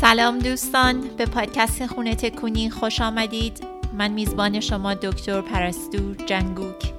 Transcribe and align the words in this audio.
سلام 0.00 0.38
دوستان 0.38 1.00
به 1.16 1.26
پادکست 1.26 1.86
خونه 1.86 2.14
تکونی 2.14 2.70
خوش 2.70 3.00
آمدید. 3.00 3.64
من 3.98 4.10
میزبان 4.10 4.60
شما 4.60 4.94
دکتر 4.94 5.40
پرستو 5.40 6.14
جنگوک. 6.26 6.94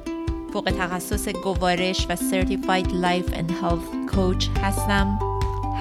فوق 0.54 0.74
تخصص 0.80 1.28
گوارش 1.30 2.08
و 2.10 2.16
Certified 2.16 2.88
Life 2.88 3.34
and 3.34 3.52
Health 3.52 4.14
Coach 4.16 4.60
هستم. 4.64 5.20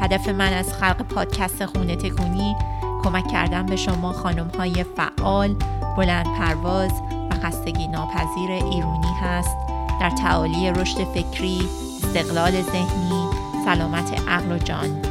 هدف 0.00 0.28
من 0.28 0.52
از 0.52 0.72
خلق 0.72 1.02
پادکست 1.02 1.66
خونه 1.66 1.96
تکونی 1.96 2.56
کمک 3.04 3.28
کردن 3.28 3.66
به 3.66 3.76
شما 3.76 4.12
خانم 4.12 4.50
های 4.58 4.84
فعال 4.96 5.56
بلند 5.96 6.26
پرواز 6.38 6.92
و 7.30 7.34
خستگی 7.34 7.88
ناپذیر 7.88 8.50
ایرونی 8.50 9.14
هست. 9.22 9.56
در 10.00 10.10
تعالی 10.10 10.70
رشد 10.70 11.04
فکری 11.04 11.68
استقلال 12.02 12.62
ذهنی 12.62 13.28
سلامت 13.64 14.28
عقل 14.28 14.52
و 14.52 14.58
جان. 14.58 15.09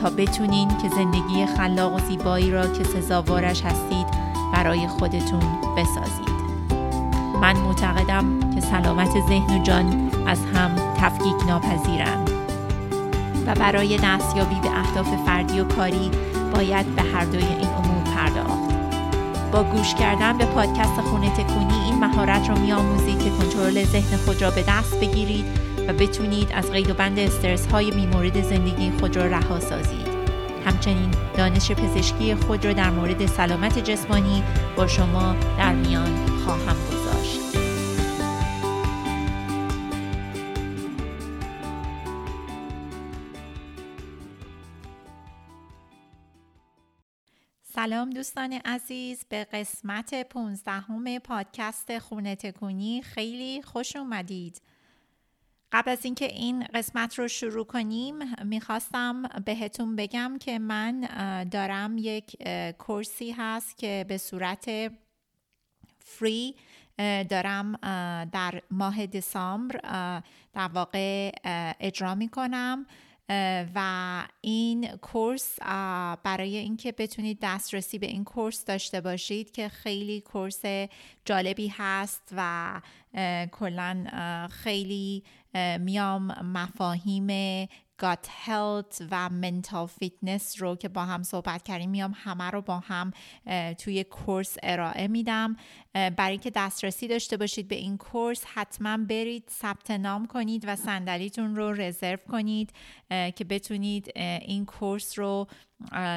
تا 0.00 0.10
بتونین 0.10 0.68
که 0.68 0.88
زندگی 0.88 1.46
خلاق 1.46 1.94
و 1.94 1.98
زیبایی 1.98 2.50
را 2.50 2.66
که 2.66 2.84
سزاوارش 2.84 3.62
هستید 3.62 4.06
برای 4.54 4.88
خودتون 4.88 5.42
بسازید. 5.76 6.38
من 7.40 7.56
معتقدم 7.56 8.50
که 8.54 8.60
سلامت 8.60 9.10
ذهن 9.28 9.60
و 9.60 9.62
جان 9.62 10.10
از 10.26 10.38
هم 10.54 10.70
تفکیک 11.00 11.46
ناپذیرند. 11.48 12.30
و 13.46 13.54
برای 13.54 13.98
دستیابی 14.04 14.60
به 14.60 14.78
اهداف 14.78 15.08
فردی 15.26 15.60
و 15.60 15.64
کاری 15.64 16.10
باید 16.54 16.96
به 16.96 17.02
هر 17.02 17.24
دوی 17.24 17.44
این 17.44 17.68
امور 17.68 18.14
پرداخت. 18.14 18.74
با 19.52 19.62
گوش 19.62 19.94
کردن 19.94 20.38
به 20.38 20.44
پادکست 20.44 21.00
خونه 21.00 21.30
تکونی 21.30 21.84
این 21.84 21.98
مهارت 21.98 22.48
رو 22.48 22.58
میآموزید 22.58 23.18
که 23.18 23.30
کنترل 23.30 23.84
ذهن 23.84 24.16
خود 24.16 24.42
را 24.42 24.50
به 24.50 24.64
دست 24.68 25.00
بگیرید 25.00 25.67
و 25.88 25.92
بتونید 25.92 26.52
از 26.52 26.70
قید 26.70 26.90
و 26.90 26.94
بند 26.94 27.18
استرس 27.18 27.66
های 27.66 27.90
میمورد 27.90 28.42
زندگی 28.42 28.90
خود 28.90 29.16
را 29.16 29.26
رها 29.26 29.60
سازید. 29.60 30.08
همچنین 30.66 31.10
دانش 31.36 31.72
پزشکی 31.72 32.34
خود 32.34 32.64
را 32.64 32.72
در 32.72 32.90
مورد 32.90 33.26
سلامت 33.26 33.78
جسمانی 33.78 34.42
با 34.76 34.86
شما 34.86 35.36
در 35.58 35.74
میان 35.74 36.26
خواهم 36.26 36.76
گذاشت. 36.76 37.40
سلام 47.62 48.10
دوستان 48.10 48.52
عزیز 48.52 49.24
به 49.28 49.44
قسمت 49.52 50.28
15 50.28 51.18
پادکست 51.18 51.98
خونه 51.98 52.36
تکونی 52.36 53.02
خیلی 53.02 53.62
خوش 53.62 53.96
اومدید. 53.96 54.60
قبل 55.72 55.90
از 55.90 56.04
اینکه 56.04 56.24
این 56.24 56.64
قسمت 56.64 57.18
رو 57.18 57.28
شروع 57.28 57.66
کنیم 57.66 58.14
می‌خواستم 58.44 59.22
بهتون 59.44 59.96
بگم 59.96 60.36
که 60.40 60.58
من 60.58 61.00
دارم 61.50 61.98
یک 61.98 62.36
کورسی 62.78 63.30
هست 63.32 63.78
که 63.78 64.04
به 64.08 64.18
صورت 64.18 64.92
فری 65.98 66.54
دارم 67.28 67.76
در 68.32 68.62
ماه 68.70 69.06
دسامبر 69.06 69.80
در 70.52 70.68
واقع 70.68 71.32
اجرا 71.80 72.14
می‌کنم. 72.14 72.86
و 73.74 74.22
این 74.40 74.86
کورس 74.96 75.58
برای 76.22 76.56
اینکه 76.56 76.92
بتونید 76.92 77.38
دسترسی 77.42 77.98
به 77.98 78.06
این 78.06 78.24
کورس 78.24 78.64
داشته 78.64 79.00
باشید 79.00 79.50
که 79.50 79.68
خیلی 79.68 80.20
کورس 80.20 80.62
جالبی 81.24 81.72
هست 81.76 82.32
و 82.36 82.80
کلا 83.52 84.06
خیلی 84.50 85.24
میام 85.80 86.26
مفاهیم 86.42 87.28
gut 87.98 88.28
health 88.30 89.02
و 89.10 89.28
mental 89.28 89.86
fitness 89.86 90.62
رو 90.62 90.76
که 90.76 90.88
با 90.88 91.04
هم 91.04 91.22
صحبت 91.22 91.62
کردیم 91.62 91.90
میام 91.90 92.14
همه 92.16 92.50
رو 92.50 92.62
با 92.62 92.78
هم 92.78 93.12
توی 93.78 94.04
course 94.04 94.56
ارائه 94.62 95.08
میدم. 95.08 95.56
برای 95.92 96.30
اینکه 96.30 96.50
دسترسی 96.50 97.08
داشته 97.08 97.36
باشید 97.36 97.68
به 97.68 97.76
این 97.76 97.96
course 97.96 98.44
حتما 98.54 98.96
برید 98.96 99.44
ثبت 99.50 99.90
نام 99.90 100.26
کنید 100.26 100.64
و 100.66 100.76
صندلیتون 100.76 101.56
رو 101.56 101.72
رزرو 101.72 102.16
کنید 102.16 102.72
که 103.08 103.44
بتونید 103.48 104.12
این 104.16 104.64
course 104.64 105.18
رو 105.18 105.46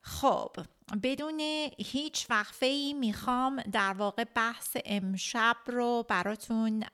خب 0.00 0.56
بدون 1.02 1.40
هیچ 1.78 2.26
وقفه 2.30 2.66
ای 2.66 2.92
می‌خوام 2.92 3.62
در 3.62 3.92
واقع 3.92 4.24
بحث 4.34 4.76
امشب 4.84 5.56
رو 5.66 6.06
براتون 6.08 6.84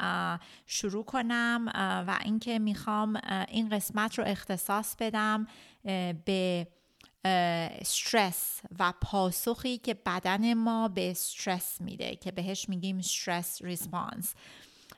شروع 0.66 1.04
کنم 1.04 1.72
و 2.06 2.18
اینکه 2.24 2.58
می‌خوام 2.58 3.20
این 3.48 3.68
قسمت 3.68 4.18
رو 4.18 4.24
اختصاص 4.26 4.96
بدم 4.96 5.46
به 6.24 6.66
استرس 7.24 8.60
و 8.78 8.92
پاسخی 9.00 9.78
که 9.78 9.94
بدن 9.94 10.54
ما 10.54 10.88
به 10.88 11.10
استرس 11.10 11.80
میده 11.80 12.16
که 12.16 12.32
بهش 12.32 12.68
میگیم 12.68 12.98
stress 12.98 13.62
response 13.62 14.34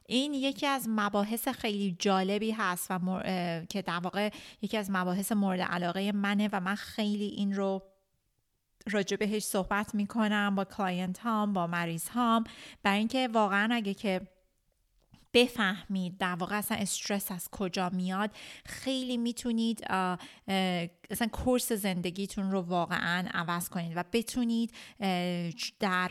این 0.06 0.34
یکی 0.34 0.66
از 0.66 0.86
مباحث 0.88 1.48
خیلی 1.48 1.96
جالبی 1.98 2.50
هست 2.50 2.86
و 2.90 3.22
که 3.68 3.82
در 3.82 3.98
واقع 3.98 4.30
یکی 4.62 4.76
از 4.76 4.90
مباحث 4.90 5.32
مورد 5.32 5.60
علاقه 5.60 6.12
منه 6.12 6.48
و 6.52 6.60
من 6.60 6.74
خیلی 6.74 7.26
این 7.26 7.54
رو 7.54 7.82
راجع 8.90 9.16
بهش 9.16 9.44
صحبت 9.44 9.94
می‌کنم 9.94 10.54
با 10.54 10.64
client 10.64 11.18
هام 11.18 11.52
با 11.52 11.66
مریض 11.66 12.08
هام. 12.08 12.44
برای 12.82 12.98
اینکه 12.98 13.28
واقعا 13.32 13.74
اگه 13.74 13.94
که 13.94 14.20
بفهمید 15.36 16.18
در 16.18 16.34
واقع 16.34 16.56
اصلا 16.56 16.76
استرس 16.76 17.32
از 17.32 17.48
کجا 17.50 17.88
میاد. 17.88 18.30
خیلی 18.64 19.16
می‌تونید 19.16 19.84
اصلا 21.10 21.28
کورس 21.32 21.72
زندگیتون 21.72 22.50
رو 22.50 22.60
واقعا 22.60 23.28
عوض 23.34 23.68
کنید 23.68 23.92
و 23.96 24.04
بتونید 24.12 24.74
در 25.80 26.08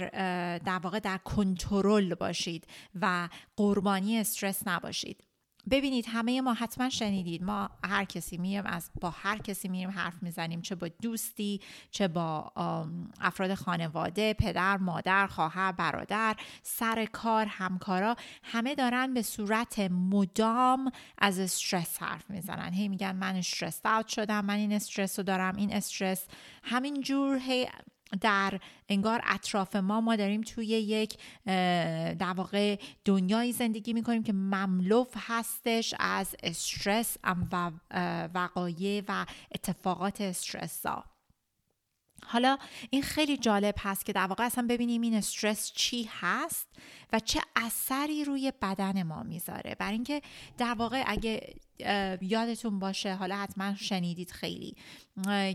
در 0.65 0.79
واقع 0.83 0.99
در 0.99 1.17
کنترل 1.17 2.13
باشید 2.13 2.67
و 3.01 3.29
قربانی 3.57 4.17
استرس 4.17 4.67
نباشید. 4.67 5.23
ببینید 5.69 6.05
همه 6.07 6.41
ما 6.41 6.53
حتما 6.53 6.89
شنیدید. 6.89 7.43
ما 7.43 7.69
هر 7.83 8.05
کسی 8.05 8.37
میریم 8.37 8.65
از 8.65 8.89
با 9.01 9.09
هر 9.09 9.37
کسی 9.37 9.67
میریم 9.67 9.89
حرف 9.89 10.23
می‌زنیم. 10.23 10.61
چه 10.61 10.75
با 10.75 10.87
دوستی 10.87 11.61
چه 11.91 12.07
با 12.07 12.51
افراد 13.21 13.53
خانواده 13.53 14.33
پدر 14.33 14.77
مادر 14.77 15.27
خواهر 15.27 15.71
برادر 15.71 16.35
سر 16.63 17.05
کار 17.05 17.45
همکارا 17.45 18.15
همه 18.43 18.75
دارن 18.75 19.13
به 19.13 19.21
صورت 19.21 19.79
مدام 19.91 20.91
از 21.17 21.39
استرس 21.39 22.03
حرف 22.03 22.29
می‌زنن. 22.29 22.73
هی 22.73 22.87
میگن 22.87 23.15
من 23.15 23.35
استرس 23.35 23.85
اوت 23.85 24.07
شدم 24.07 24.45
من 24.45 24.55
این 24.55 24.73
استرس 24.73 25.19
رو 25.19 25.25
دارم 25.25 25.55
این 25.55 25.73
استرس. 25.73 26.27
همین 26.63 27.01
جور 27.01 27.37
هی 27.37 27.67
در 28.21 28.59
انگار 28.89 29.21
اطراف 29.23 29.75
ما 29.75 30.01
ما 30.01 30.15
داریم 30.15 30.41
توی 30.41 30.65
یک 30.65 31.17
در 32.17 32.33
واقع 32.35 32.79
دنیایی 33.05 33.51
زندگی 33.51 33.93
می‌کنیم 33.93 34.23
که 34.23 34.33
مملوف 34.33 35.13
هستش 35.17 35.93
از 35.99 36.35
استرس 36.43 37.17
و 37.51 37.71
وقایع 38.33 39.03
و 39.07 39.25
اتفاقات 39.51 40.21
استرسا 40.21 41.03
حالا 42.27 42.57
این 42.89 43.01
خیلی 43.01 43.37
جالب 43.37 43.75
هست 43.79 44.05
که 44.05 44.13
در 44.13 44.27
واقع 44.27 44.45
اصلا 44.45 44.65
ببینیم 44.69 45.01
این 45.01 45.13
استرس 45.13 45.71
چی 45.73 46.09
هست 46.11 46.67
و 47.13 47.19
چه 47.19 47.41
اثری 47.55 48.25
روی 48.25 48.53
بدن 48.61 49.03
ما 49.03 49.23
می‌ذاره. 49.23 49.75
برای 49.79 49.93
اینکه 49.93 50.21
در 50.57 50.73
واقع 50.73 51.03
اگه 51.07 51.55
یادتون 52.21 52.79
باشه 52.79 53.15
حالا 53.15 53.35
حتما 53.35 53.75
شنیدید 53.75 54.31
خیلی 54.31 54.75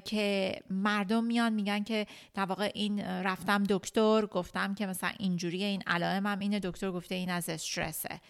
که 0.05 0.55
مردم 0.70 1.25
میان 1.25 1.52
میگن 1.52 1.82
که 1.82 2.06
در 2.34 2.44
واقع 2.44 2.70
این 2.75 3.00
رفتم 3.00 3.64
دکتر 3.69 4.26
گفتم 4.26 4.75
که 4.75 4.87
مثلا 4.87 5.11
اینجوری 5.19 5.64
این 5.64 5.82
علائمم 5.87 6.38
اینه 6.38 6.61
دکتر 6.61 6.90
گفته 6.90 7.14
این 7.14 7.31
از 7.31 7.49
استرسه. 7.49 8.20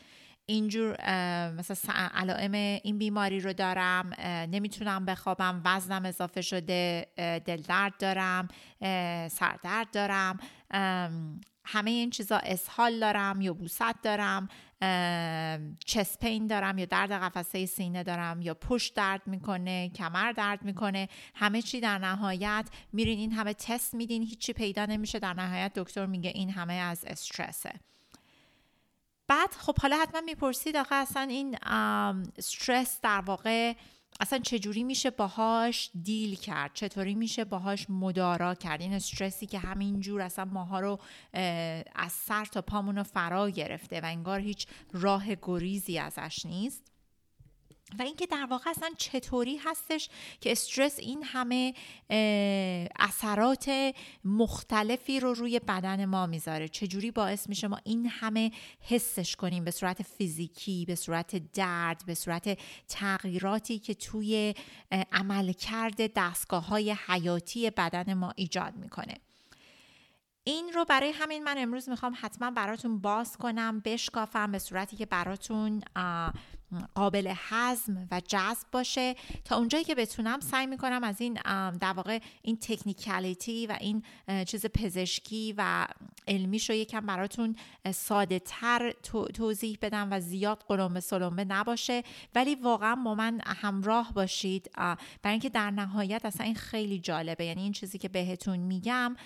اینجور 0.50 0.92
مثلا 1.52 2.08
علائم 2.14 2.52
این 2.82 2.98
بیماری 2.98 3.40
رو 3.40 3.52
دارم 3.52 4.12
نمی‌تونم 4.50 5.04
بخوابم 5.04 5.62
وزنم 5.64 6.04
اضافه 6.04 6.40
شده 6.40 7.06
دل 7.46 7.62
درد 7.62 7.92
دارم 7.98 8.48
سردرد 9.28 9.90
دارم 9.92 10.38
همه 11.64 11.90
این 11.90 12.10
چیزا 12.10 12.36
اسهال 12.36 13.00
دارم 13.00 13.40
یا 13.40 13.54
بوست 13.54 14.02
دارم 14.02 14.48
چسپین 15.86 16.46
دارم 16.46 16.78
یا 16.78 16.84
درد 16.84 17.12
قفسه 17.12 17.66
سینه 17.66 18.02
دارم 18.02 18.42
یا 18.42 18.54
پشت 18.54 18.94
درد 18.94 19.22
می‌کنه 19.26 19.88
کمر 19.88 20.32
درد 20.32 20.62
می‌کنه 20.62 21.08
همه 21.34 21.62
چی 21.62 21.80
در 21.80 21.98
نهایت 21.98 22.68
میرین 22.92 23.18
این 23.18 23.32
همه 23.32 23.54
تست 23.54 23.94
میدین 23.94 24.22
هیچی 24.22 24.52
پیدا 24.52 24.86
نمیشه 24.86 25.18
در 25.18 25.34
نهایت 25.34 25.72
دکتر 25.74 26.06
میگه 26.06 26.30
این 26.30 26.50
همه 26.50 26.74
از 26.74 27.04
استرسه. 27.04 27.72
بعد 29.30 29.54
خب 29.54 29.78
حالا 29.78 29.96
حتما 29.96 30.20
می‌پرسید 30.20 30.76
آخه 30.76 30.94
اصلا 30.94 31.22
این 31.22 31.56
استرس 31.62 33.00
در 33.02 33.20
واقع 33.20 33.74
اصلا 34.20 34.38
چجوری 34.38 34.84
میشه 34.84 35.10
باهاش 35.10 35.90
دیل 36.02 36.34
کرد؟ 36.34 36.70
چطوری 36.74 37.14
میشه 37.14 37.44
باهاش 37.44 37.86
مدارا 37.90 38.54
کرد؟ 38.54 38.80
این 38.80 38.92
استرسی 38.92 39.46
که 39.46 39.58
همینجور 39.58 40.20
اصلا 40.20 40.44
ماها 40.44 40.80
رو 40.80 40.98
از 41.94 42.12
سر 42.12 42.44
تا 42.44 42.62
پامون 42.62 42.96
رو 42.96 43.02
فرا 43.02 43.50
گرفته 43.50 44.00
و 44.00 44.04
انگار 44.04 44.40
هیچ 44.40 44.66
راه 44.92 45.24
گریزی 45.42 45.98
ازش 45.98 46.46
نیست. 46.46 46.82
و 47.98 48.02
اینکه 48.02 48.26
در 48.26 48.46
واقع 48.50 48.70
اصلا 48.70 48.90
چطوری 48.96 49.56
هستش 49.56 50.08
که 50.40 50.52
استرس 50.52 50.98
این 50.98 51.24
همه 51.24 51.74
اثرات 52.98 53.94
مختلفی 54.24 55.20
رو 55.20 55.34
روی 55.34 55.58
بدن 55.58 56.04
ما 56.04 56.26
می‌ذاره. 56.26 56.68
چجوری 56.68 57.10
باعث 57.10 57.48
میشه 57.48 57.68
ما 57.68 57.78
این 57.84 58.06
همه 58.06 58.52
حسش 58.80 59.36
کنیم 59.36 59.64
به 59.64 59.70
صورت 59.70 60.02
فیزیکی 60.02 60.84
به 60.84 60.94
صورت 60.94 61.52
درد 61.52 62.02
به 62.06 62.14
صورت 62.14 62.58
تغییراتی 62.88 63.78
که 63.78 63.94
توی 63.94 64.54
عملکرد 65.12 66.12
دستگاه 66.14 66.66
های 66.66 66.96
حیاتی 67.06 67.70
بدن 67.70 68.14
ما 68.14 68.32
ایجاد 68.36 68.76
می‌کنه. 68.76 69.14
این 70.44 70.72
رو 70.74 70.84
برای 70.84 71.10
همین 71.10 71.44
من 71.44 71.54
امروز 71.58 71.88
می‌خوام 71.88 72.14
حتما 72.20 72.50
براتون 72.50 72.98
باز 72.98 73.36
کنم 73.36 73.80
بشکافم 73.80 74.52
به 74.52 74.58
صورتی 74.58 74.96
که 74.96 75.06
براتون 75.06 75.82
قابل 76.94 77.32
هضم 77.36 78.08
و 78.10 78.20
جذب 78.28 78.66
باشه. 78.72 79.14
تا 79.44 79.56
اونجایی 79.56 79.84
که 79.84 79.94
بتونم 79.94 80.40
سعی 80.40 80.66
می‌کنم 80.66 81.04
از 81.04 81.20
این 81.20 81.34
در 81.80 81.92
واقع 81.92 82.18
این 82.42 82.56
تکنیکالیتی 82.56 83.66
و 83.66 83.76
این 83.80 84.02
چیز 84.46 84.66
پزشکی 84.66 85.54
و 85.56 85.86
علمیش 86.28 86.70
رو 86.70 86.76
یکم 86.76 87.06
براتون 87.06 87.56
ساده 87.94 88.38
تر 88.38 88.92
توضیح 89.34 89.78
بدم 89.82 90.08
و 90.10 90.20
زیاد 90.20 90.64
قلمبه 90.68 91.00
سلمبه 91.00 91.44
نباشه. 91.44 92.02
ولی 92.34 92.54
واقعا 92.54 92.96
با 92.96 93.14
من 93.14 93.40
همراه 93.46 94.12
باشید. 94.12 94.70
برای 95.22 95.32
اینکه 95.32 95.48
در 95.48 95.70
نهایت 95.70 96.24
اصلا 96.24 96.46
این 96.46 96.54
خیلی 96.54 96.98
جالبه. 96.98 97.44
یعنی 97.44 97.62
این 97.62 97.72
چیزی 97.72 97.98
که 97.98 98.08
بهتون 98.08 98.58
میگم 98.58 99.16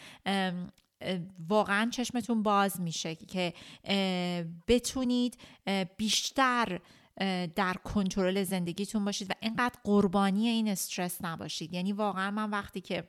واقعا 1.48 1.90
چشمتون 1.90 2.42
باز 2.42 2.80
میشه 2.80 3.14
که 3.14 3.52
بتونید 4.68 5.38
بیشتر 5.96 6.80
در 7.54 7.74
کنترل 7.84 8.42
زندگیتون 8.42 9.04
باشید 9.04 9.30
و 9.30 9.34
اینقدر 9.40 9.74
قربانی 9.84 10.48
این 10.48 10.68
استرس 10.68 11.24
نباشید. 11.24 11.72
یعنی 11.74 11.92
واقعا 11.92 12.30
من 12.30 12.50
وقتی 12.50 12.80
که 12.80 13.08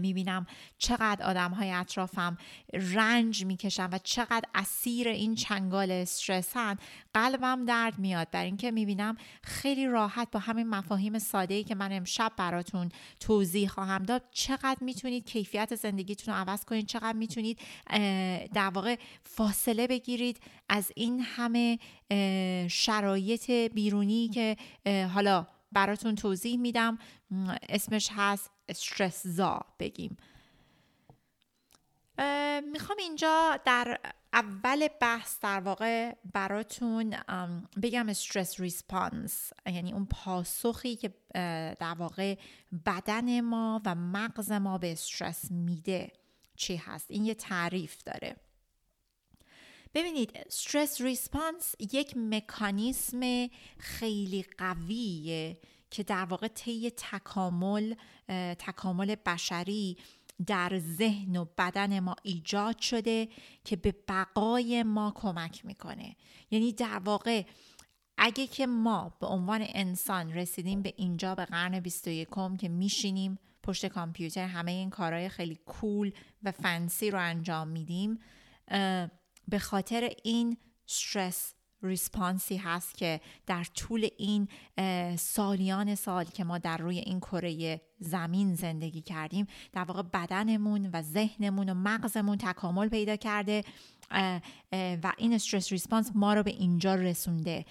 می‌بینم 0.00 0.46
چقدر 0.78 1.26
آدم 1.26 1.50
های 1.50 1.70
اطرافم 1.70 2.38
رنج 2.72 3.44
می‌کشن 3.44 3.88
و 3.92 3.98
چقدر 4.02 4.44
اسیر 4.54 5.08
این 5.08 5.34
چنگال 5.34 5.90
استرسن. 5.90 6.76
قلبم 7.14 7.64
درد 7.64 7.98
میاد 7.98 8.30
بر 8.30 8.44
اینکه 8.44 8.70
می‌بینم 8.70 9.16
خیلی 9.42 9.86
راحت 9.86 10.28
با 10.30 10.40
همین 10.40 10.68
مفاهیم 10.68 11.18
ساده 11.18 11.54
ای 11.54 11.64
که 11.64 11.74
من 11.74 11.92
امشب 11.92 12.32
براتون 12.36 12.88
توضیح 13.20 13.68
خواهم 13.68 14.02
داد 14.02 14.22
چقدر 14.30 14.78
می‌تونید 14.80 15.26
کیفیت 15.26 15.74
زندگیتون 15.74 16.34
رو 16.34 16.40
عوض 16.40 16.64
کنید 16.64 16.86
چقدر 16.86 17.18
می‌تونید 17.18 17.58
در 18.54 18.70
واقع 18.74 18.96
فاصله 19.22 19.86
بگیرید 19.86 20.40
از 20.68 20.92
این 20.96 21.20
همه 21.20 21.78
شرایط 22.70 23.50
بیرونی 23.50 24.28
که 24.28 24.56
حالا 25.14 25.46
براتون 25.72 26.14
توضیح 26.14 26.58
میدم. 26.58 26.98
اسمش 27.68 28.08
هست 28.16 28.50
استرس 28.68 29.26
زا 29.26 29.60
بگیم. 29.78 30.16
می‌خوام 32.72 32.98
اینجا 32.98 33.60
در 33.64 34.00
اول 34.32 34.88
بحث 35.00 35.40
در 35.40 35.60
واقع 35.60 36.14
براتون 36.32 37.16
بگم 37.82 38.08
stress 38.08 38.60
response 38.60 39.52
یعنی 39.66 39.92
اون 39.92 40.06
پاسخی 40.06 40.96
که 40.96 41.14
در 41.80 41.94
واقع 41.98 42.36
بدن 42.86 43.40
ما 43.40 43.82
و 43.84 43.94
مغز 43.94 44.52
ما 44.52 44.78
به 44.78 44.92
استرس 44.92 45.50
میده 45.50 46.12
چی 46.56 46.76
هست. 46.76 47.10
این 47.10 47.24
یه 47.24 47.34
تعریف 47.34 48.02
داره. 48.02 48.36
ببینید 49.94 50.32
stress 50.34 51.00
response 51.00 51.74
یک 51.92 52.16
مکانیسم 52.16 53.48
خیلی 53.78 54.42
قویه 54.58 55.60
که 55.90 56.02
در 56.02 56.24
واقع 56.24 56.48
طی 56.48 56.90
تکامل 56.90 57.94
تکامل 58.58 59.14
بشری 59.26 59.96
در 60.46 60.78
ذهن 60.78 61.36
و 61.36 61.44
بدن 61.58 62.00
ما 62.00 62.16
ایجاد 62.22 62.78
شده 62.78 63.28
که 63.64 63.76
به 63.76 63.94
بقای 64.08 64.82
ما 64.82 65.12
کمک 65.14 65.64
می‌کنه. 65.64 66.16
یعنی 66.50 66.72
در 66.72 66.98
واقع 66.98 67.42
اگه 68.18 68.46
که 68.46 68.66
ما 68.66 69.16
به 69.20 69.26
عنوان 69.26 69.60
انسان 69.62 70.32
رسیدیم 70.32 70.82
به 70.82 70.94
اینجا 70.96 71.34
به 71.34 71.44
قرن 71.44 71.80
21 71.80 72.28
که 72.60 72.68
میشینیم 72.68 73.38
پشت 73.62 73.86
کامپیوتر 73.86 74.46
همه 74.46 74.70
این 74.70 74.90
کارهای 74.90 75.28
خیلی 75.28 75.58
کول 75.66 76.12
و 76.42 76.52
فنسی 76.52 77.10
رو 77.10 77.18
انجام 77.20 77.68
میدیم 77.68 78.18
به 79.48 79.58
خاطر 79.60 80.10
این 80.24 80.56
استرس 80.88 81.54
ریسپانسی 81.82 82.56
هست 82.56 82.98
که 82.98 83.20
در 83.46 83.64
طول 83.64 84.08
این 84.18 84.48
سالیان 85.16 85.94
سال 85.94 86.24
که 86.24 86.44
ما 86.44 86.58
در 86.58 86.76
روی 86.76 86.98
این 86.98 87.20
کره 87.20 87.80
زمین 87.98 88.54
زندگی 88.54 89.00
کردیم 89.00 89.46
در 89.72 89.84
واقع 89.84 90.02
بدنمون 90.02 90.90
و 90.92 91.02
ذهنمون 91.02 91.68
و 91.68 91.74
مغزمون 91.74 92.38
تکامل 92.38 92.88
پیدا 92.88 93.16
کرده 93.16 93.64
و 94.72 95.12
این 95.18 95.32
استرس 95.32 95.72
ریسپانس 95.72 96.10
ما 96.14 96.34
رو 96.34 96.42
به 96.42 96.50
اینجا 96.50 96.94
رسونده. 96.94 97.64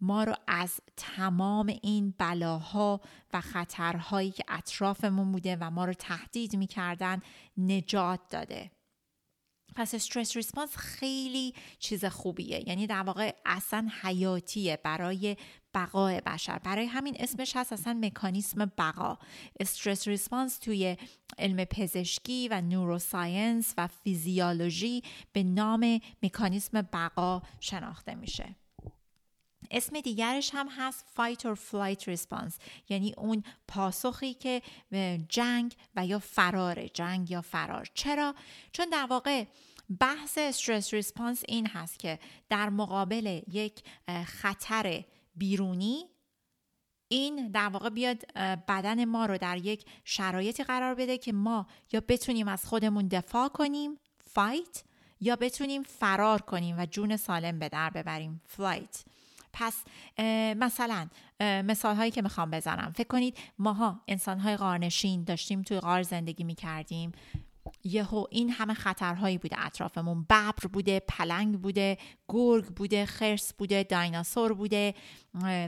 ما 0.00 0.24
رو 0.24 0.34
از 0.46 0.80
تمام 0.96 1.66
این 1.82 2.14
بلاها 2.18 3.00
و 3.32 3.40
خطرهایی 3.40 4.30
که 4.30 4.44
اطرافمون 4.48 5.32
بوده 5.32 5.56
و 5.60 5.70
ما 5.70 5.84
رو 5.84 5.92
تهدید 5.92 6.56
می‌کردن 6.56 7.20
نجات 7.56 8.20
داده. 8.30 8.70
پس 9.74 9.94
stress 9.94 10.36
response 10.36 10.76
خیلی 10.76 11.54
چیز 11.78 12.04
خوبیه. 12.04 12.68
یعنی 12.68 12.86
در 12.86 13.02
واقع 13.02 13.34
اصلا 13.46 13.88
حیاتیه 14.02 14.78
برای 14.84 15.36
بقای 15.74 16.20
بشر. 16.20 16.58
برای 16.58 16.86
همین 16.86 17.16
اسمش 17.18 17.56
هست 17.56 17.72
اصلا 17.72 17.98
مکانیسم 18.02 18.72
بقا. 18.78 19.18
stress 19.60 20.08
response 20.08 20.58
توی 20.58 20.96
علم 21.38 21.64
پزشکی 21.64 22.48
و 22.48 22.60
neuroscience 22.60 23.74
و 23.78 23.86
فیزیولوژی 23.86 25.02
به 25.32 25.42
نام 25.42 26.00
مکانیسم 26.22 26.82
بقا 26.82 27.42
شناخته 27.60 28.14
میشه. 28.14 28.56
اسم 29.70 30.00
دیگرش 30.00 30.50
هم 30.52 30.68
هست 30.76 31.04
fight 31.16 31.40
or 31.40 31.56
flight 31.70 32.02
response. 32.04 32.52
یعنی 32.88 33.14
اون 33.16 33.42
پاسخی 33.68 34.34
که 34.34 34.62
جنگ 35.28 35.74
و 35.96 36.06
یا 36.06 36.18
فرار 36.18 36.86
جنگ 36.86 37.30
یا 37.30 37.42
فرار. 37.42 37.88
چرا؟ 37.94 38.34
چون 38.72 38.86
در 38.88 39.06
واقع 39.06 39.44
بحث 40.00 40.38
stress 40.38 40.94
response 40.94 41.42
این 41.48 41.66
هست 41.66 41.98
که 41.98 42.18
در 42.48 42.68
مقابل 42.68 43.40
یک 43.52 43.82
خطر 44.26 45.04
بیرونی 45.36 46.04
این 47.08 47.50
در 47.50 47.68
واقع 47.68 47.88
بیاد 47.88 48.32
بدن 48.68 49.04
ما 49.04 49.26
رو 49.26 49.38
در 49.38 49.56
یک 49.56 49.84
شرایطی 50.04 50.64
قرار 50.64 50.94
بده 50.94 51.18
که 51.18 51.32
ما 51.32 51.66
یا 51.92 52.02
بتونیم 52.08 52.48
از 52.48 52.66
خودمون 52.66 53.08
دفاع 53.08 53.48
کنیم 53.48 53.98
fight 54.24 54.82
یا 55.20 55.36
بتونیم 55.36 55.82
فرار 55.82 56.42
کنیم 56.42 56.78
و 56.78 56.86
جون 56.86 57.16
سالم 57.16 57.58
به 57.58 57.68
در 57.68 57.90
ببریم 57.90 58.42
flight 58.46 59.04
پس 59.52 59.84
مثلا 60.56 61.08
مثال 61.40 61.96
هایی 61.96 62.10
که 62.10 62.22
می‌خوام 62.22 62.50
بزنم. 62.50 62.92
فکر 62.96 63.08
کنید 63.08 63.38
ماها 63.58 64.00
انسان 64.08 64.40
های 64.40 64.56
غارنشین 64.56 65.24
داشتیم 65.24 65.62
توی 65.62 65.80
غار 65.80 66.02
زندگی 66.02 66.44
می‌کردیم. 66.44 67.12
یهو 67.84 68.24
این 68.30 68.50
همه 68.50 68.74
خطرهایی 68.74 69.38
بوده 69.38 69.66
اطرافمون 69.66 70.22
ببر 70.22 70.66
بوده 70.72 71.00
پلنگ 71.00 71.60
بوده 71.60 71.98
گرگ 72.28 72.64
بوده 72.64 73.06
خرس 73.06 73.54
بوده 73.54 73.82
دایناسور 73.82 74.52
بوده. 74.52 74.94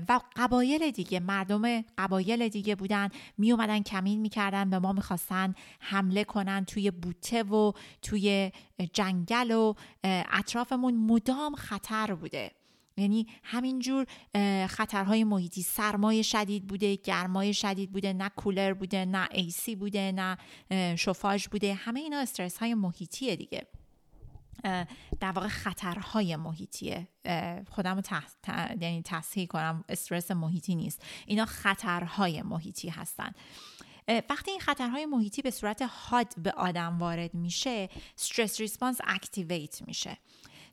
و 0.09 0.21
قبایل 0.37 0.91
دیگه 0.91 1.21
مردم 1.21 1.83
قبایل 1.99 2.49
دیگه 2.49 2.75
بودن 2.75 3.09
می 3.39 3.53
اومدن 3.53 3.83
کمین 3.83 4.21
می‌کردن 4.21 4.71
به 4.71 4.79
ما 4.79 4.93
می‌خواستن 4.93 5.55
حمله 5.81 6.25
کنن 6.25 6.65
توی 6.65 6.91
بوته 6.91 7.43
و 7.43 7.73
توی 8.03 8.53
جنگل 8.93 9.51
و 9.51 9.75
اطرافمون 10.05 10.95
مدام 10.95 11.55
خطر 11.55 12.15
بوده. 12.15 12.51
یعنی 13.01 13.27
همینجور 13.43 14.07
خطرهای 14.67 15.25
محیطی. 15.25 15.63
سرمایه 15.63 16.23
شدید 16.23 16.67
بوده 16.67 16.97
گرمای 16.97 17.55
شدید 17.55 17.93
بوده 17.93 18.13
نه 18.13 18.29
کولر 18.37 18.73
بوده 18.73 19.05
نه 19.05 19.29
ایسی 19.31 19.77
بوده 19.77 20.13
نه 20.13 20.39
شفاژ 20.97 21.49
بوده. 21.49 21.75
همه 21.75 22.01
اینا 22.01 22.19
استرس 22.19 22.59
های 22.59 22.75
محیطیه 22.75 23.37
دیگه. 23.37 23.67
در 25.21 25.33
واقع 25.35 25.49
خطرهای 25.49 26.37
محیطیه. 26.37 27.09
خودم 27.71 27.95
رو 27.95 28.01
تح... 28.01 28.23
یعنی 28.81 29.03
تصحیح 29.05 29.47
کنم 29.47 29.85
استرس 29.89 30.31
محیطی 30.31 30.75
نیست. 30.75 31.03
اینا 31.27 31.45
خطرهای 31.45 32.43
محیطی 32.43 32.89
هستند 32.89 33.35
وقتی 34.31 34.51
این 34.51 34.61
خطرهای 34.61 35.07
محیطی 35.07 35.43
به 35.43 35.51
صورت 35.51 35.83
حاد 35.91 36.35
به 36.43 36.53
آدم 36.53 36.99
وارد 36.99 37.35
میشه 37.35 37.89
stress 38.19 38.61
response 38.61 38.99
activate 39.05 39.83
میشه. 39.87 40.19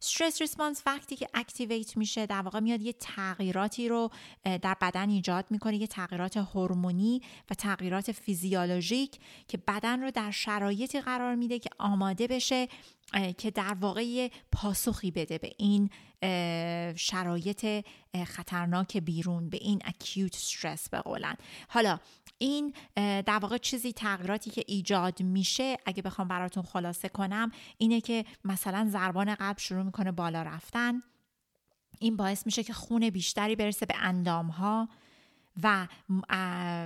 stress 0.01 0.41
response 0.41 0.81
وقتی 0.85 1.15
که 1.15 1.27
activate 1.33 1.97
میشه 1.97 2.25
در 2.25 2.41
واقع 2.41 2.59
میاد 2.59 2.81
یه 2.81 2.93
تغییراتی 2.93 3.89
رو 3.89 4.09
در 4.43 4.77
بدن 4.81 5.09
ایجاد 5.09 5.45
می‌کنه 5.49 5.77
یه 5.77 5.87
تغییرات 5.87 6.37
هورمونی 6.37 7.21
و 7.51 7.53
تغییرات 7.53 8.11
فیزیولوژیک 8.11 9.19
که 9.47 9.57
بدن 9.57 10.01
رو 10.01 10.11
در 10.11 10.31
شرایطی 10.31 11.01
قرار 11.01 11.35
میده 11.35 11.59
که 11.59 11.69
آماده 11.77 12.27
بشه 12.27 12.67
که 13.37 13.51
در 13.51 13.73
واقع 13.73 14.29
پاسخی 14.51 15.11
بده 15.11 15.37
به 15.37 15.51
این 15.57 15.89
شرایط 16.95 17.85
خطرناک 18.25 18.97
بیرون 18.97 19.49
به 19.49 19.57
این 19.57 19.81
acute 19.85 20.35
stress 20.35 20.89
به 20.89 20.99
قولاً. 20.99 21.35
حالا 21.69 21.99
این 22.37 22.73
در 22.95 23.39
واقع 23.41 23.57
چیزی 23.57 23.93
تغییراتی 23.93 24.49
که 24.49 24.63
ایجاد 24.67 25.21
میشه 25.21 25.77
اگه 25.85 26.01
بخوام 26.01 26.27
براتون 26.27 26.63
خلاصه 26.63 27.09
کنم 27.09 27.51
اینه 27.77 28.01
که 28.01 28.25
مثلا 28.43 28.87
ضربان 28.89 29.35
قلب 29.35 29.57
شروع 29.57 29.83
می‌کنه 29.83 30.11
بالا 30.11 30.41
رفتن. 30.41 31.01
این 31.99 32.17
باعث 32.17 32.45
میشه 32.45 32.63
که 32.63 32.73
خون 32.73 33.09
بیشتری 33.09 33.55
برسه 33.55 33.85
به 33.85 33.95
اندام 33.97 34.47
ها 34.47 34.89
و 35.63 35.87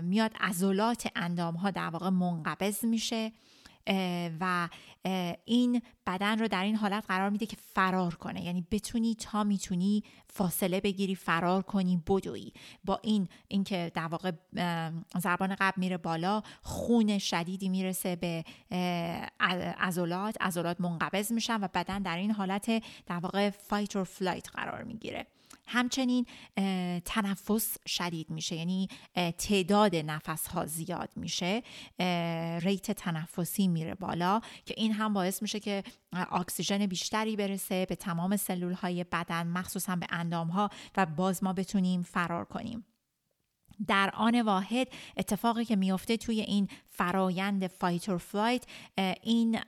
میاد 0.02 0.32
عضلات 0.40 1.08
اندام 1.16 1.56
ها 1.56 1.72
در 1.72 1.90
واقع 1.90 2.10
منقبض 2.10 2.86
میشه. 2.86 3.32
و 4.40 4.70
این 5.46 5.82
بدن 6.08 6.40
رو 6.40 6.48
در 6.48 6.64
این 6.64 6.76
حالت 6.76 7.06
قرار 7.08 7.30
میده 7.30 7.46
که 7.46 7.58
فرار 7.74 8.16
کنه. 8.16 8.46
یعنی 8.46 8.68
بتونی 8.72 9.16
تا 9.16 9.44
می‌تونی 9.44 10.04
فاصله 10.28 10.82
بگیری 10.82 11.16
فرار 11.16 11.62
کنی 11.62 11.98
بدوی. 12.08 12.52
با 12.86 13.00
این 13.04 13.28
اینکه 13.48 13.92
در 13.94 14.08
واقع 14.08 14.32
ضربان 15.18 15.56
قلب 15.60 15.80
میره 15.80 15.98
بالا 15.98 16.42
خون 16.62 17.18
شدیدی 17.18 17.70
می‌رسه 17.70 18.16
به 18.16 18.44
عضلات. 19.80 20.42
عضلات 20.42 20.82
منقبض 20.82 21.32
میشن 21.32 21.64
و 21.64 21.68
بدن 21.74 22.02
در 22.02 22.18
این 22.18 22.32
حالت 22.32 22.84
در 23.06 23.20
واقع 23.20 23.50
fight 23.50 23.96
or 23.96 24.06
flight 24.06 24.50
قرار 24.50 24.84
می‌گیره. 24.84 25.28
همچنین 25.68 26.26
تنفس 27.06 27.78
شدید 27.88 28.30
میشه 28.30 28.56
یعنی 28.56 28.88
تعداد 29.38 29.96
نفس 29.96 30.48
ها 30.48 30.66
زیاد 30.66 31.10
میشه 31.16 31.64
rate 32.60 32.92
تنفسی 32.92 33.68
میره 33.68 33.96
بالا 33.96 34.42
که 34.66 34.74
این 34.78 34.92
هم 34.94 35.14
باعث 35.14 35.42
میشه 35.42 35.60
که 35.60 35.84
اکسیژن 36.14 36.86
بیشتری 36.86 37.36
برسه 37.36 37.86
به 37.86 37.96
تمام 37.96 38.38
سلول 38.38 38.74
های 38.74 39.04
بدن 39.04 39.48
مخصوصا 39.48 39.96
به 39.96 40.08
اندام 40.10 40.48
ها 40.48 40.70
و 40.98 41.06
باز 41.06 41.44
ما 41.44 41.54
بتونیم 41.54 42.02
فرار 42.02 42.46
کنیم. 42.46 42.86
در 43.88 44.10
آن 44.14 44.42
واحد 44.42 44.88
اتفاقی 45.18 45.66
که 45.66 45.76
میفته 45.76 46.18
توی 46.18 46.42
این 46.42 46.68
فرایند 46.90 47.68
fight 47.68 48.10
or 48.10 48.18
flight 48.18 48.64
این 49.24 49.60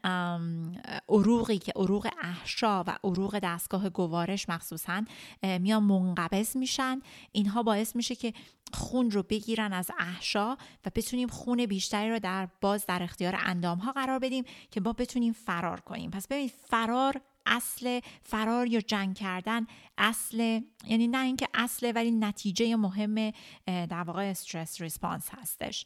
عروقی 1.09 1.57
که 1.57 1.73
عروق 1.75 2.07
احشا 2.21 2.83
و 2.83 2.97
عروق 3.03 3.39
دستگاه 3.39 3.89
گوارش 3.89 4.49
مخصوصا 4.49 5.03
میان 5.43 5.83
منقبض 5.83 6.57
میشن. 6.57 7.01
اینها 7.31 7.63
باعث 7.63 7.95
میشه 7.95 8.15
که 8.15 8.33
خون 8.73 9.11
رو 9.11 9.23
بگیرن 9.23 9.73
از 9.73 9.91
احشا 9.99 10.51
و 10.85 10.91
بتونیم 10.95 11.27
خون 11.27 11.65
بیشتری 11.65 12.09
رو 12.09 12.19
در 12.19 12.47
باز 12.61 12.85
در 12.85 13.03
اختیار 13.03 13.35
اندام 13.45 13.77
ها 13.77 13.91
قرار 13.91 14.19
بدیم 14.19 14.43
که 14.71 14.79
با 14.79 14.93
بتونیم 14.93 15.33
فرار 15.33 15.79
کنیم. 15.79 16.11
پس 16.11 16.27
ببینید 16.27 16.53
فرار 16.69 17.21
اصل 17.45 17.99
فرار 18.23 18.67
یا 18.67 18.81
جنگ 18.81 19.15
کردن 19.15 19.67
اصل 19.97 20.61
یعنی 20.87 21.07
نه 21.07 21.23
اینکه 21.23 21.47
اصله 21.53 21.91
ولی 21.91 22.11
نتیجه 22.11 22.75
مهم 22.75 23.31
در 23.65 24.03
واقع 24.03 24.23
استرس 24.23 24.81
ریسپانس 24.81 25.29
هستش. 25.31 25.85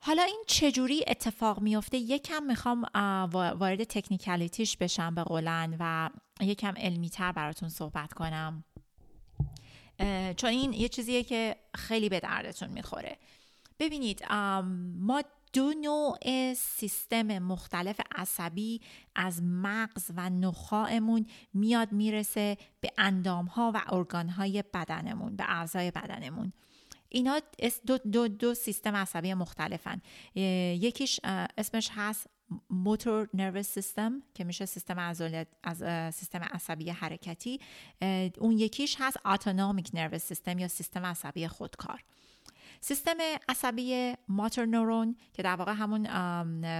حالا 0.00 0.22
این 0.22 0.42
چجوری 0.46 1.04
اتفاق 1.06 1.60
میفته 1.60 1.96
یکم 1.96 2.42
می‌خوام 2.42 2.82
وارد 3.32 3.84
تکنیکالیتیش 3.84 4.76
بشم 4.76 5.14
به 5.14 5.22
قولن 5.22 5.76
و 5.80 6.10
یکم 6.40 6.74
علمی 6.76 7.10
تر 7.10 7.32
براتون 7.32 7.68
صحبت 7.68 8.12
کنم. 8.12 8.64
چون 10.36 10.50
این 10.50 10.72
یه 10.72 10.88
چیزیه 10.88 11.22
که 11.22 11.56
خیلی 11.74 12.08
به 12.08 12.20
دردتون 12.20 12.68
می‌خوره. 12.68 13.18
ببینید 13.78 14.32
ما 14.98 15.22
دو 15.54 15.72
نوع 15.72 16.18
سیستم 16.54 17.38
مختلف 17.38 18.00
عصبی 18.14 18.80
از 19.14 19.42
مغز 19.42 20.10
و 20.16 20.30
نخاعمون 20.30 21.26
میاد 21.52 21.92
می‌رسه 21.92 22.56
به 22.80 22.90
اندام 22.98 23.46
ها 23.46 23.72
و 23.74 23.82
ارگان 23.86 24.28
های 24.28 24.64
بدنمون 24.74 25.36
به 25.36 25.44
اعضای 25.48 25.90
بدنمون. 25.90 26.52
اینا 27.08 27.40
دو, 27.86 27.98
دو, 27.98 28.28
دو 28.28 28.54
سیستم 28.54 28.96
عصبی 28.96 29.34
مختلفن. 29.34 30.00
یکیش 30.34 31.20
اسمش 31.58 31.90
هست 31.92 32.26
موتور 32.70 33.28
نروس 33.34 33.68
سیستم 33.68 34.22
که 34.34 34.44
میشه 34.44 34.66
سیستم 34.66 34.98
از 35.62 36.14
سیستم 36.14 36.42
عصبی 36.42 36.90
حرکتی. 36.90 37.60
اون 38.38 38.58
یکیش 38.58 38.96
هست 38.98 39.26
اتونومیک 39.26 39.90
نروس 39.94 40.22
سیستم 40.22 40.58
یا 40.58 40.68
سیستم 40.68 41.06
عصبی 41.06 41.48
خودکار. 41.48 42.04
سیستم 42.86 43.16
عصبی 43.48 44.14
ماتر 44.28 44.64
نورون 44.64 45.16
که 45.32 45.42
در 45.42 45.56
واقع 45.56 45.72
همون 45.72 46.06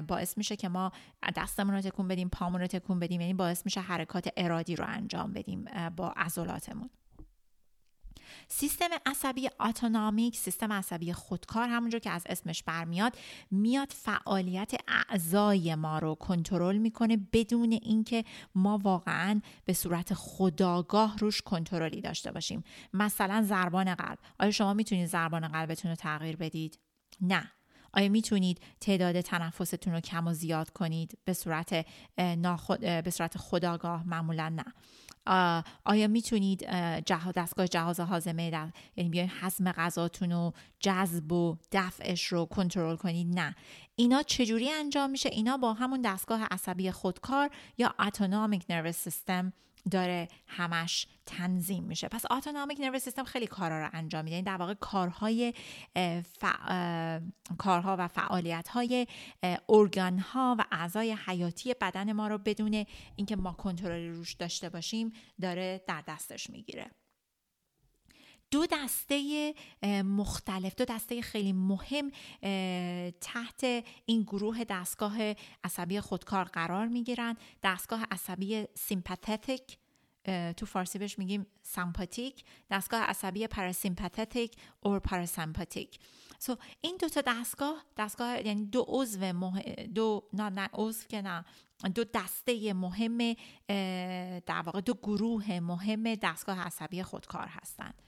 باعث 0.00 0.38
میشه 0.38 0.56
که 0.56 0.68
ما 0.68 0.92
دستمون 1.36 1.74
رو 1.74 1.80
تکون 1.80 2.08
بدیم 2.08 2.28
پامون 2.28 2.60
رو 2.60 2.66
تکون 2.66 2.98
بدیم 2.98 3.20
یعنی 3.20 3.34
باعث 3.34 3.64
میشه 3.64 3.80
حرکات 3.80 4.28
ارادی 4.36 4.76
رو 4.76 4.84
انجام 4.88 5.32
بدیم 5.32 5.64
با 5.96 6.14
عضلاتمون. 6.16 6.90
سیستم 8.48 8.88
عصبی 9.06 9.50
اتونامیک 9.60 10.36
سیستم 10.36 10.72
عصبی 10.72 11.12
خودکار 11.12 11.68
همونجور 11.68 12.00
که 12.00 12.10
از 12.10 12.22
اسمش 12.28 12.62
برمیاد 12.62 13.16
میاد 13.50 13.92
فعالیت 13.92 14.72
اعضای 14.88 15.74
ما 15.74 15.98
رو 15.98 16.14
کنترل 16.14 16.76
می‌کنه 16.76 17.16
بدون 17.32 17.72
اینکه 17.72 18.24
ما 18.54 18.78
واقعا 18.78 19.40
به 19.64 19.72
صورت 19.72 20.14
خداگاه 20.14 21.18
روش 21.18 21.42
کنترلی 21.42 22.00
داشته 22.00 22.32
باشیم. 22.32 22.64
مثلا 22.92 23.42
ضربان 23.42 23.94
قلب. 23.94 24.18
آیا 24.40 24.50
شما 24.50 24.74
می‌تونید 24.74 25.06
ضربان 25.06 25.48
قلبتون 25.48 25.90
رو 25.90 25.96
تغییر 25.96 26.36
بدید؟ 26.36 26.78
نه. 27.20 27.50
آیا 27.96 28.08
می‌تونید 28.08 28.60
تعداد 28.80 29.20
تنفستون 29.20 29.92
رو 29.92 30.00
کم 30.00 30.26
و 30.26 30.32
زیاد 30.32 30.70
کنید؟ 30.70 31.18
به 31.24 31.32
صورت 31.32 31.86
ناخد... 32.18 33.02
به 33.04 33.10
صورت 33.10 33.38
خداگاه 33.38 34.08
معمولا 34.08 34.48
نه. 34.48 34.64
آیا 35.84 36.08
می‌تونید 36.08 36.66
دستگاه 37.36 37.66
جهاز 37.68 38.00
هاضمه 38.00 38.50
در 38.50 38.68
یعنی 38.96 39.10
بیاین 39.10 39.30
هضم 39.40 39.72
غذاتون 39.72 40.32
و 40.32 40.50
جذب 40.80 41.32
و 41.32 41.56
دفعش 41.72 42.26
رو 42.26 42.44
کنترل 42.44 42.96
کنید؟ 42.96 43.38
نه. 43.38 43.54
اینا 43.96 44.22
چجوری 44.22 44.70
انجام 44.70 45.10
میشه؟ 45.10 45.28
اینا 45.28 45.56
با 45.56 45.72
همون 45.72 46.00
دستگاه 46.04 46.44
عصبی 46.50 46.90
خودکار 46.90 47.50
یا 47.78 47.94
اتونومیک 47.98 48.64
نروس 48.68 48.96
سیستم 48.96 49.52
داره 49.90 50.28
همش 50.46 51.06
تنظیم 51.26 51.84
میشه. 51.84 52.08
پس 52.08 52.24
اتونومیک 52.30 52.80
نرو 52.80 52.98
سیستم 52.98 53.24
خیلی 53.24 53.46
کارا 53.46 53.80
رو 53.82 53.90
انجام 53.92 54.24
میده. 54.24 54.36
یعنی 54.36 54.46
در 54.46 54.56
واقع 54.56 54.74
کارهای 54.74 55.54
کارها 57.58 57.96
و 57.98 58.08
فعالیت 58.08 58.68
های 58.68 59.06
ارگان 59.68 60.18
ها 60.18 60.56
و 60.58 60.64
اعضای 60.72 61.16
حیاتی 61.26 61.74
بدن 61.80 62.12
ما 62.12 62.28
رو 62.28 62.38
بدون 62.38 62.84
اینکه 63.16 63.36
ما 63.36 63.52
کنترلی 63.52 64.08
روش 64.08 64.32
داشته 64.32 64.68
باشیم 64.68 65.12
داره 65.40 65.84
در 65.86 66.02
دستش 66.08 66.50
می‌گیره. 66.50 66.90
دو 68.54 68.66
دسته 68.66 69.54
مختلف 70.02 70.74
دو 70.74 70.84
دسته 70.84 71.22
خیلی 71.22 71.52
مهم 71.52 72.10
تحت 73.20 73.84
این 74.06 74.22
گروه 74.22 74.64
دستگاه 74.64 75.16
عصبی 75.64 76.00
خودکار 76.00 76.44
قرار 76.44 76.86
می 76.86 77.04
گیرن 77.04 77.36
دستگاه 77.62 78.04
عصبی 78.10 78.64
سیمپاتیک 78.74 79.78
تو 80.56 80.66
فارسی 80.66 80.98
بهش 80.98 81.18
میگیم 81.18 81.46
سمپاتیک 81.62 82.44
دستگاه 82.70 83.00
عصبی 83.00 83.46
پاراسیمپاتیک 83.46 84.56
اور 84.80 84.98
پاراسمپاتیک 84.98 85.98
سو 86.38 86.56
این 86.80 86.96
دو 87.00 87.08
تا 87.08 87.20
دستگاه 87.26 87.84
دستگاه 87.96 88.46
یعنی 88.46 88.66
دو 88.66 88.84
عضو 88.88 89.50
دو 89.94 90.28
نه 90.32 90.48
نه 90.48 90.68
عضو 90.72 91.06
که 91.08 91.22
نه 91.22 91.44
دو 91.94 92.04
دسته 92.04 92.72
مهم 92.72 93.34
در 94.46 94.62
واقع 94.64 94.80
دو 94.80 94.94
گروه 94.94 95.60
مهم 95.60 96.14
دستگاه 96.14 96.60
عصبی 96.60 97.02
خودکار 97.02 97.48
هستند 97.48 98.03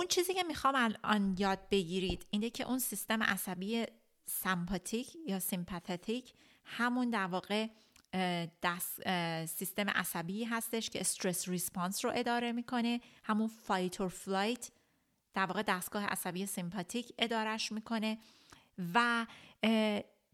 اون 0.00 0.08
چیزی 0.08 0.34
که 0.34 0.42
می‌خوام 0.42 0.74
الان 0.76 1.36
یاد 1.38 1.68
بگیرید 1.70 2.26
اینه 2.30 2.50
که 2.50 2.64
اون 2.64 2.78
سیستم 2.78 3.22
عصبی 3.22 3.86
سمپاتیک 4.26 5.16
یا 5.26 5.38
سیمپاتیک 5.38 6.32
همون 6.64 7.10
در 7.10 7.26
واقع 7.26 7.66
دست 8.62 9.00
سیستم 9.46 9.90
عصبی 9.90 10.44
هستش 10.44 10.90
که 10.90 11.00
stress 11.00 11.48
response 11.48 12.04
رو 12.04 12.12
اداره 12.14 12.52
می‌کنه. 12.52 13.00
همون 13.24 13.48
fight 13.48 14.00
or 14.00 14.08
flight 14.08 14.70
در 15.34 15.46
واقع 15.46 15.62
دستگاه 15.62 16.06
عصبی 16.06 16.46
سمپاتیک 16.46 17.12
ادارش 17.18 17.72
می‌کنه 17.72 18.18
و 18.94 19.26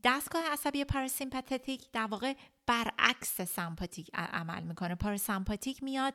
دستگاه 0.05 0.45
عصبی 0.45 0.85
پاراسمپاتیک 0.85 1.93
در 1.93 2.07
واقع 2.07 2.35
برعکس 2.67 3.41
سمپاتیک 3.41 4.11
عمل 4.15 4.63
می‌کنه. 4.63 4.95
پاراسمپاتیک 4.95 5.83
میاد 5.83 6.15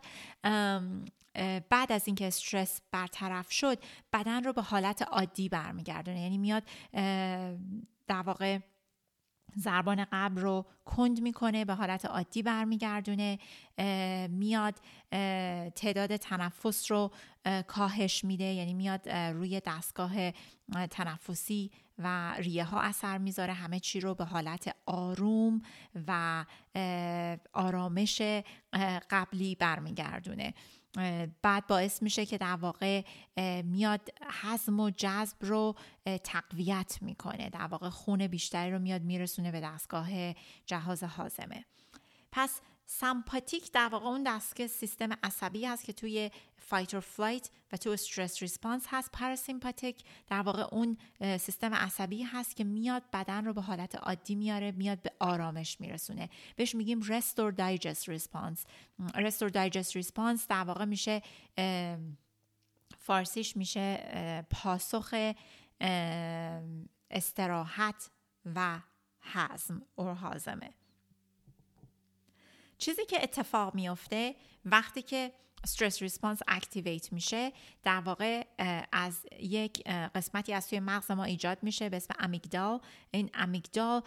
بعد 1.70 1.92
از 1.92 2.04
اینکه 2.06 2.28
استرس 2.28 2.82
برطرف 2.92 3.52
شد 3.52 3.80
بدن 4.14 4.44
رو 4.44 4.54
به 4.54 4.62
حالت 4.62 5.02
عادی 5.02 5.50
برمیگردونه. 5.50 6.22
یعنی 6.22 6.38
میاد 6.38 6.64
در 8.08 8.22
واقع 8.26 8.60
ضربان 9.58 10.06
قبل 10.12 10.42
رو 10.42 10.66
کند 10.86 11.22
می‌کنه 11.22 11.66
به 11.66 11.74
حالت 11.74 12.06
عادی 12.06 12.44
برمیگردونه. 12.44 13.40
میاد 14.30 14.76
تعداد 15.76 16.16
تنفس 16.16 16.92
رو 16.92 17.12
کاهش 17.68 18.26
میده. 18.26 18.44
یعنی 18.44 18.74
میاد 18.74 19.10
روی 19.10 19.62
دستگاه 19.66 20.32
تنفسی 20.90 21.72
و 21.98 22.34
ریه 22.34 22.64
ها 22.64 22.82
اثر 22.82 23.18
می‌ذاره. 23.18 23.54
همه 23.54 23.80
چی 23.80 24.00
رو 24.00 24.16
به 24.16 24.26
حالت 24.26 24.76
آروم 24.86 25.62
و 26.08 26.46
آرامش 27.54 28.22
قبلی 29.10 29.56
برمیگردونه. 29.56 30.54
بعد 31.42 31.68
باعث 31.68 32.02
میشه 32.02 32.26
که 32.26 32.38
در 32.38 32.56
واقع 32.56 33.04
میاد 33.62 34.10
هضم 34.42 34.80
و 34.80 34.90
جذب 34.90 35.38
رو 35.40 35.76
تقویت 36.24 36.98
می‌کنه. 37.02 37.50
در 37.50 37.68
واقع 37.68 37.90
خون 37.90 38.28
بیشتری 38.28 38.72
رو 38.72 38.80
میاد 38.80 39.02
میرسونه 39.02 39.52
به 39.52 39.60
دستگاه 39.62 40.10
جهاز 40.66 41.04
هاضمه. 41.04 41.66
پس 42.32 42.62
سمپاتیک 42.94 43.72
در 43.72 43.88
واقع 43.88 44.06
اون 44.06 44.24
دستگاه 44.24 44.68
سیستم 44.68 45.10
عصبی 45.24 45.66
هست 45.66 45.84
که 45.84 45.94
توی 45.94 46.32
fight 46.58 46.94
or 46.94 47.02
flight 47.02 47.50
و 47.72 47.78
تو 47.78 47.90
stress 47.90 48.42
response 48.42 48.86
هست 48.90 49.12
پاراسمپاتیک 49.12 50.04
در 50.28 50.42
واقع 50.42 50.68
اون 50.72 50.98
سیستم 51.20 51.74
عصبی 51.74 52.24
هست 52.24 52.56
که 52.56 52.64
میاد 52.64 53.04
بدن 53.14 53.46
رو 53.46 53.54
به 53.54 53.62
حالت 53.62 53.96
عادی 53.96 54.36
میاره 54.36 54.72
میاد 54.72 55.02
به 55.02 55.12
آرامش 55.20 55.82
میرسونه. 55.82 56.30
بهش 56.56 56.76
میگیم 56.76 57.02
rest 57.02 57.35
or 57.35 57.52
digest 57.52 58.10
response 58.10 58.66
rest 59.16 59.39
or 59.39 59.50
digest 59.50 59.96
response 59.96 60.48
در 60.48 60.64
واقع 60.64 60.86
میشه 60.86 61.22
فارسیش 62.98 63.58
میشه 63.58 64.46
پاسخ 64.50 65.34
استراحت 67.12 68.10
و 68.56 68.80
هضم 69.22 69.82
or 69.96 70.14
هاضمه 70.14 70.81
چیزی 72.82 73.06
که 73.06 73.24
اتفاق 73.24 73.76
میافته 73.76 74.36
وقتی 74.66 75.02
که 75.02 75.32
stress 75.64 76.02
response 76.02 76.40
activate 76.48 77.14
میشه 77.14 77.52
در 77.84 78.00
واقع 78.00 78.44
از 78.92 79.26
یک 79.40 79.84
قسمتی 79.88 80.54
از 80.54 80.70
توی 80.70 80.80
مغز 80.80 81.12
ما 81.12 81.24
ایجاد 81.24 81.58
میشه 81.62 81.90
به 81.90 81.98
اسم 81.98 82.14
آمیگدال 82.20 82.80
این 83.12 83.30
آمیگدال 83.34 84.02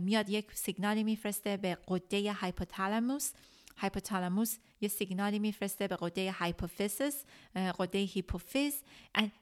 میاد 0.00 0.28
یک 0.28 0.52
سیگنالی 0.54 1.04
میفرسته 1.04 1.56
به 1.56 1.78
غده 1.88 2.32
hypothalamus 2.32 3.32
hypothalamus 3.80 4.56
یه 4.80 4.88
سیگنالی 4.88 5.38
میفرسته 5.38 5.88
به 5.88 5.96
غده 5.96 6.32
hypophysis 6.32 7.24
غده 7.54 7.98
هیپوفیز. 7.98 8.82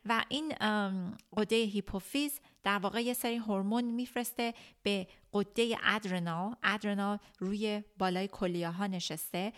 و 0.05 0.25
این 0.29 0.55
غده 1.37 1.57
هیپوفیز 1.57 2.41
در 2.63 2.79
واقع 2.79 3.01
یه 3.01 3.15
سری 3.15 3.37
هورمون 3.37 3.85
میفرسته 3.85 4.55
به 4.83 5.07
غده 5.33 5.77
adrenal. 5.83 6.55
adrenal 6.63 7.19
روی 7.39 7.83
بالای 7.99 8.29
کلیه 8.29 8.71
ها 8.71 8.87
نشسته 8.87 9.53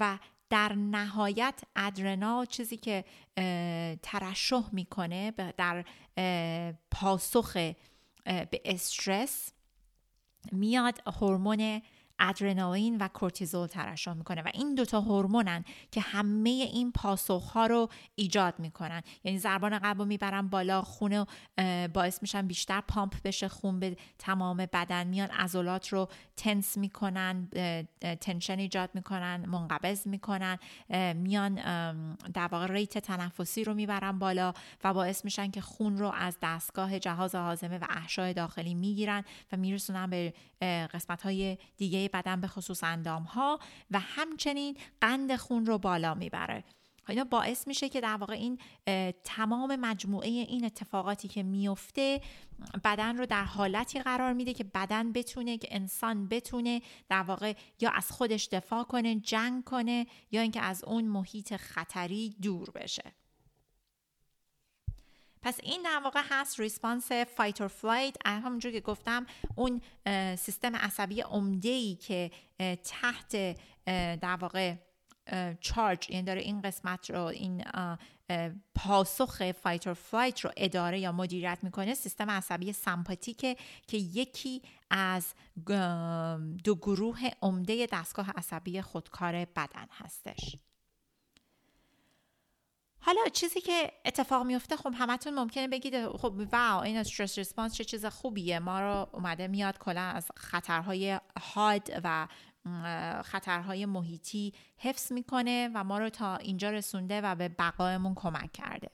و 0.00 0.18
در 0.50 0.72
نهایت 0.74 1.60
adrenal 1.76 2.46
چیزی 2.46 2.76
که 2.76 3.04
ترشح 4.02 4.68
می‌کنه 4.72 5.30
در 5.30 5.84
پاسخ 6.90 7.52
به 8.24 8.60
استرس 8.64 9.52
میاد 10.52 11.00
هورمون 11.06 11.82
ادرنالین 12.20 12.96
و 12.98 13.08
کورتیزول 13.08 13.66
ترشح 13.66 14.12
می‌کنه 14.12 14.42
و 14.42 14.50
این 14.54 14.74
دوتا 14.74 15.00
هورمونن 15.00 15.64
که 15.90 16.00
همه 16.00 16.50
این 16.50 16.92
پاسخ 16.92 17.50
ها 17.50 17.66
رو 17.66 17.88
ایجاد 18.14 18.54
می‌کنن. 18.58 19.02
یعنی 19.24 19.38
ضربان 19.38 19.78
قلب 19.78 19.98
رو 19.98 20.04
می‌برن 20.04 20.48
بالا 20.48 20.82
خون 20.82 21.26
باعث 21.94 22.22
میشن 22.22 22.46
بیشتر 22.46 22.80
پامپ 22.80 23.22
بشه 23.24 23.48
خون 23.48 23.80
به 23.80 23.96
تمام 24.18 24.56
بدن 24.56 25.06
میان 25.06 25.28
عضلات 25.28 25.88
رو 25.88 26.08
تنس 26.36 26.76
می‌کنن 26.76 27.48
تنشن 28.20 28.58
ایجاد 28.58 28.90
می‌کنن 28.94 29.44
منقبض 29.46 30.06
می‌کنن 30.06 30.58
میان 31.14 31.54
در 32.34 32.46
واقع 32.46 32.66
ریت 32.66 32.98
تنفسی 32.98 33.64
رو 33.64 33.74
می‌برن 33.74 34.18
بالا 34.18 34.52
و 34.84 34.94
باعث 34.94 35.24
میشن 35.24 35.50
که 35.50 35.60
خون 35.60 35.98
رو 35.98 36.12
از 36.14 36.36
دستگاه 36.42 36.98
جهاز 36.98 37.34
هاضمه 37.34 37.78
و 37.78 37.86
احشای 37.90 38.34
داخلی 38.34 38.74
می‌گیرن 38.74 39.24
و 39.52 39.56
میرسونن 39.56 40.10
به 40.10 40.32
قسمت 40.94 41.22
های 41.22 41.58
دیگه 41.76 42.09
بدن 42.12 42.40
به 42.40 42.46
خصوص 42.46 42.84
اندام 42.84 43.22
ها 43.22 43.58
و 43.90 44.00
همچنین 44.00 44.76
قند 45.00 45.36
خون 45.36 45.66
رو 45.66 45.78
بالا 45.78 46.14
می‌بره. 46.14 46.64
اینا 47.08 47.24
باعث 47.24 47.66
میشه 47.68 47.88
که 47.88 48.00
در 48.00 48.16
واقع 48.16 48.34
این 48.34 48.58
تمام 49.24 49.76
مجموعه 49.76 50.28
این 50.28 50.64
اتفاقاتی 50.64 51.28
که 51.28 51.42
میفته 51.42 52.20
بدن 52.84 53.16
رو 53.16 53.26
در 53.26 53.44
حالتی 53.44 54.00
قرار 54.00 54.32
میده 54.32 54.54
که 54.54 54.64
بدن 54.64 55.12
بتونه 55.12 55.58
که 55.58 55.68
انسان 55.70 56.28
بتونه 56.28 56.82
در 57.08 57.22
واقع 57.22 57.52
یا 57.80 57.90
از 57.90 58.10
خودش 58.10 58.48
دفاع 58.48 58.84
کنه 58.84 59.14
جنگ 59.14 59.64
کنه 59.64 60.06
یا 60.30 60.40
اینکه 60.40 60.60
از 60.60 60.84
اون 60.84 61.04
محیط 61.04 61.56
خطری 61.56 62.30
دور 62.42 62.70
بشه. 62.70 63.12
پس 65.42 65.58
این 65.62 65.82
در 65.82 66.00
واقع 66.04 66.20
هست 66.30 66.60
response 66.60 67.12
fight 67.12 67.60
or 67.60 67.68
flight 67.68 68.16
همونجور 68.26 68.72
که 68.72 68.80
گفتم 68.80 69.26
اون 69.54 69.80
سیستم 70.36 70.76
عصبی 70.76 71.20
عمده 71.20 71.68
ای 71.68 71.94
که 71.94 72.30
تحت 72.84 73.56
در 74.20 74.36
واقع 74.40 74.74
charge 75.60 76.10
یعنی 76.10 76.22
داره 76.22 76.40
این 76.40 76.60
قسمت 76.60 77.10
رو 77.10 77.20
این 77.20 77.64
پاسخ 78.74 79.52
fight 79.52 79.86
or 79.86 79.94
flight 79.94 80.40
رو 80.40 80.50
اداره 80.56 81.00
یا 81.00 81.12
مدیریت 81.12 81.58
می‌کنه 81.62 81.94
سیستم 81.94 82.30
عصبی 82.30 82.72
سمپاتیکه 82.72 83.56
که 83.86 83.96
یکی 83.96 84.62
از 84.90 85.34
دو 86.64 86.74
گروه 86.74 87.20
عمده 87.42 87.86
دستگاه 87.92 88.30
عصبی 88.30 88.82
خودکار 88.82 89.32
بدن 89.44 89.86
هستش. 89.92 90.56
حالا 93.00 93.20
چیزی 93.32 93.60
که 93.60 93.92
اتفاق 94.04 94.46
میفته 94.46 94.76
خب 94.76 94.92
همتون 94.94 95.34
ممکنه 95.34 95.68
بگید 95.68 96.08
خب 96.08 96.34
واو 96.52 96.82
این 96.82 96.96
استرس 96.96 97.38
ریسپانس 97.38 97.74
چه 97.74 97.84
چیز 97.84 98.06
خوبیه. 98.06 98.58
ما 98.58 98.80
رو 98.80 99.08
اومده 99.12 99.48
میاد 99.48 99.78
کلا 99.78 100.00
از 100.00 100.28
خطرهای 100.36 101.20
حاد 101.40 101.90
و 102.04 102.28
خطرهای 103.24 103.86
محیطی 103.86 104.54
حفظ 104.76 105.12
می‌کنه 105.12 105.70
و 105.74 105.84
ما 105.84 105.98
رو 105.98 106.10
تا 106.10 106.36
اینجا 106.36 106.70
رسونده 106.70 107.20
و 107.20 107.34
به 107.34 107.48
بقایمون 107.48 108.14
کمک 108.14 108.52
کرده. 108.52 108.90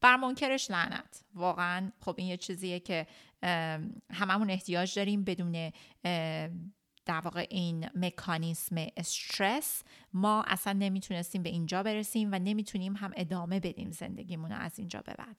بر 0.00 0.16
منکرش 0.16 0.70
لعنت. 0.70 1.24
واقعا 1.34 1.92
خب 2.00 2.14
این 2.18 2.28
یه 2.28 2.36
چیزیه 2.36 2.80
که 2.80 3.06
هممون 4.12 4.50
احتیاج 4.50 4.94
داریم 4.94 5.24
بدون 5.24 5.72
در 7.06 7.20
واقع 7.20 7.46
این 7.50 7.88
مکانیسم 7.94 8.86
استرس 8.96 9.82
ما 10.12 10.44
اصلا 10.46 10.72
نمی‌تونستیم 10.72 11.42
به 11.42 11.48
اینجا 11.48 11.82
برسیم 11.82 12.28
و 12.32 12.38
نمی‌تونیم 12.38 12.96
هم 12.96 13.12
ادامه 13.16 13.60
بدیم 13.60 13.90
زندگیمون 13.90 14.52
از 14.52 14.78
اینجا 14.78 15.00
به 15.00 15.14
بعد. 15.18 15.36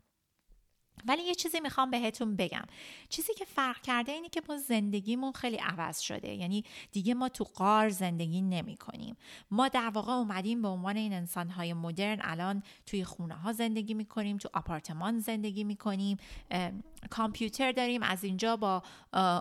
ولی 1.06 1.24
یه 1.24 1.36
چیزی 1.36 1.60
می‌خوام 1.60 1.91
بهتون 1.91 2.36
بگم. 2.36 2.65
چیزی 3.10 3.34
که 3.34 3.46
فرق 3.46 3.82
کرده 3.82 4.12
اینه 4.12 4.30
که 4.30 4.41
ما 4.50 4.58
زندگیمون 4.58 5.32
خیلی 5.32 5.58
عوض 5.58 6.00
شده. 6.00 6.34
یعنی 6.34 6.63
دیگه 6.91 7.13
ما 7.13 7.30
تو 7.30 7.44
قار 7.44 7.89
زندگی 7.89 8.41
نمی 8.41 8.78
کنیم 8.78 9.15
ما 9.52 9.68
در 9.68 9.89
واقع 9.89 10.12
اومدیم 10.12 10.62
به 10.62 10.68
عنوان 10.68 10.98
این 10.98 11.13
انسان 11.13 11.50
های 11.50 11.74
مدرن 11.74 12.20
الان 12.22 12.63
توی 12.86 13.04
خونه 13.04 13.36
ها 13.36 13.54
زندگی 13.54 13.94
می‌کنیم 13.94 14.38
تو 14.38 14.50
آپارتمان 14.54 15.20
زندگی 15.20 15.63
می‌کنیم. 15.63 16.18
کامپیوتر 17.10 17.72
داریم 17.72 18.04
از 18.04 18.24
اینجا 18.24 18.58
با 18.58 18.84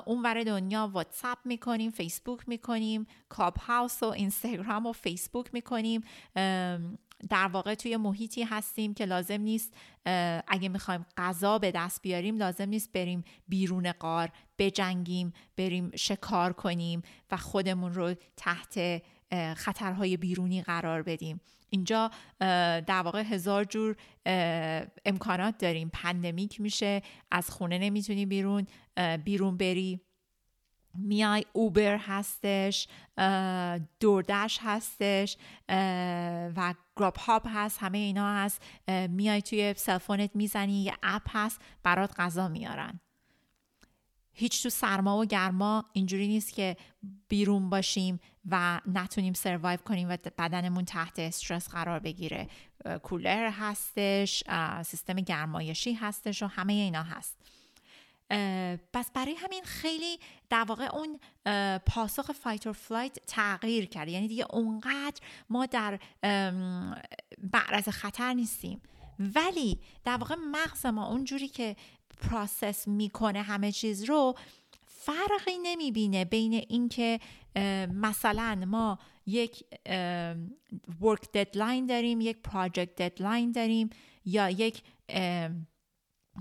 اونور 0.06 0.44
دنیا 0.44 0.88
واتساپ 0.92 1.38
می‌کنیم 1.44 1.90
فیسبوک 1.90 2.48
می‌کنیم 2.48 3.06
کاب 3.28 3.56
هاوس 3.56 4.02
و 4.02 4.06
اینستاگرام 4.06 4.86
و 4.86 4.92
فیسبوک 4.92 5.54
می‌کنیم. 5.54 6.04
در 7.30 7.46
واقع 7.46 7.74
توی 7.74 7.96
محیطی 7.96 8.42
هستیم 8.42 8.94
که 8.94 9.04
لازم 9.04 9.40
نیست 9.40 9.74
اگه 10.46 10.68
می‌خوایم 10.68 11.06
غذا 11.16 11.58
به 11.58 11.70
دست 11.70 12.02
بیاریم 12.02 12.36
لازم 12.36 12.68
نیست 12.68 12.92
بریم 12.92 13.24
بیرون 13.48 13.92
قار 13.92 14.28
بجنگیم 14.58 15.32
بریم 15.56 15.90
شکار 15.96 16.52
کنیم 16.52 17.02
و 17.30 17.36
خودمون 17.36 17.94
رو 17.94 18.14
تحت 18.36 19.02
خطرهای 19.56 20.16
بیرونی 20.16 20.62
قرار 20.62 21.02
بدیم. 21.02 21.40
اینجا 21.70 22.10
در 22.40 23.02
واقع 23.04 23.22
هزار 23.22 23.64
جور 23.64 23.96
امکانات 25.04 25.58
داریم. 25.58 25.90
pandemic 25.92 26.60
میشه 26.60 27.02
از 27.30 27.50
خونه 27.50 27.78
نمی‌تونی 27.78 28.26
بیرون 28.26 28.66
بیرون 29.24 29.56
بری. 29.56 30.00
میای 30.94 31.44
Uber 31.52 31.96
هستش 31.96 32.88
DoorDash 34.00 34.58
هستش 34.62 35.36
و 36.56 36.74
Grubhub 36.96 37.46
هست 37.48 37.78
همه 37.82 37.98
اینا 37.98 38.34
هست. 38.34 38.62
میای 39.08 39.42
توی 39.42 39.74
cell 39.76 39.98
phone 39.98 40.25
ت 40.25 40.30
می‌زنی 40.34 40.82
یه 40.84 40.94
app 41.02 41.22
هست 41.28 41.60
برات 41.82 42.20
غذا 42.20 42.48
میارن. 42.48 43.00
هیچ 44.36 44.62
تو 44.62 44.70
سرما 44.70 45.18
و 45.18 45.24
گرما 45.24 45.84
اینجوری 45.92 46.28
نیست 46.28 46.54
که 46.54 46.76
بیرون 47.28 47.70
باشیم 47.70 48.20
و 48.50 48.80
نتونیم 48.86 49.32
survive 49.32 49.80
کنیم 49.80 50.08
و 50.08 50.16
بدنمون 50.38 50.84
تحت 50.84 51.18
استرس 51.18 51.68
قرار 51.68 51.98
بگیره. 51.98 52.48
کولر 53.02 53.50
هستش 53.50 54.44
سیستم 54.84 55.14
گرمایشی 55.14 55.92
هستش 55.92 56.42
و 56.42 56.46
همه 56.46 56.72
اینا 56.72 57.02
هست. 57.02 57.43
پس 58.92 59.10
برای 59.14 59.34
همین 59.34 59.64
خیلی 59.64 60.18
در 60.50 60.64
واقع 60.64 60.88
اون 60.96 61.20
پاسخ 61.78 62.32
fight 62.32 62.66
or 62.66 62.74
flight 62.74 63.18
تغییر 63.26 63.84
کرده 63.84 64.10
یعنی 64.10 64.28
دیگه 64.28 64.46
اونقدر 64.50 65.20
ما 65.50 65.66
در 65.66 65.98
معرض 67.52 67.88
خطر 67.88 68.34
نیستیم. 68.34 68.82
ولی 69.18 69.80
در 70.04 70.16
واقع 70.16 70.34
مغز 70.34 70.86
ما 70.86 71.06
اونجوری 71.06 71.48
که 71.48 71.76
process 72.20 72.88
می‌کنه 72.88 73.42
همه 73.42 73.72
چیز 73.72 74.04
رو 74.04 74.34
فرقی 74.86 75.58
نمی‌بینه 75.62 76.24
بین 76.24 76.52
اینکه 76.52 77.20
مثلا 77.92 78.64
ما 78.66 78.98
یک 79.26 79.64
work 81.00 81.32
deadline 81.32 81.86
داریم 81.86 82.20
یک 82.20 82.36
project 82.36 83.02
deadline 83.02 83.52
داریم 83.52 83.90
یا 84.24 84.50
یک 84.50 84.82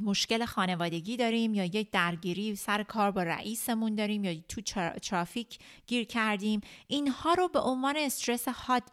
مشکل 0.01 0.45
خانوادگی 0.45 1.17
داریم 1.17 1.53
یا 1.53 1.65
یک 1.65 1.91
درگیری 1.91 2.55
سر 2.55 2.83
کار 2.83 3.11
با 3.11 3.23
رئیسمون 3.23 3.95
داریم 3.95 4.23
یا 4.23 4.35
تو 4.49 4.61
ترافیک 4.99 5.59
گیر 5.87 6.03
کردیم 6.03 6.61
اینها 6.87 7.33
رو 7.33 7.47
به 7.47 7.59
عنوان 7.59 7.95
استرس 7.97 8.47
های 8.47 8.83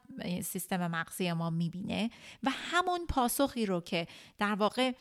سیستم 0.43 0.87
مغزی 0.87 1.33
ما 1.33 1.51
می‌بینه 1.51 2.11
و 2.43 2.51
همون 2.51 3.07
پاسخی 3.07 3.67
رو 3.67 3.81
که 3.81 4.07
در 4.39 4.55
واقع 4.55 4.93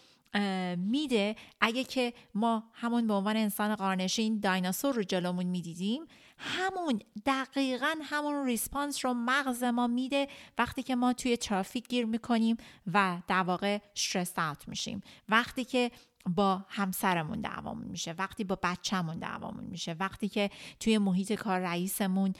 میده. 0.77 1.35
اگه 1.61 1.83
که 1.83 2.13
ما 2.35 2.63
همون 2.73 3.07
به 3.07 3.13
عنوان 3.13 3.37
انسان 3.37 3.75
غارنشین 3.75 4.39
دایناسور 4.39 4.95
رو 4.95 5.03
جلومون 5.03 5.45
می‌دیدیم 5.45 6.05
همون 6.37 7.01
دقیقا 7.25 7.95
همون 8.03 8.45
ریسپانس 8.45 9.05
رو 9.05 9.13
مغز 9.13 9.63
ما 9.63 9.87
میده 9.87 10.27
وقتی 10.57 10.83
که 10.83 10.95
ما 10.95 11.13
توی 11.13 11.37
ترافیک 11.37 11.87
گیر 11.87 12.05
می‌کنیم 12.05 12.57
و 12.93 13.21
در 13.27 13.43
واقع 13.43 13.79
استرس 13.95 14.39
اوت 14.39 14.67
میشیم. 14.67 15.01
وقتی 15.29 15.65
که 15.65 15.91
با 16.25 16.65
همسرمون 16.69 17.41
دعوامون 17.41 17.87
میشه 17.87 18.11
وقتی 18.17 18.43
با 18.43 18.59
بچهمون 18.63 19.19
دعوامون 19.19 19.63
میشه 19.63 19.95
وقتی 19.99 20.29
که 20.29 20.49
توی 20.79 20.97
محیط 20.97 21.33
کار 21.33 21.59
رئیسمون 21.59 22.33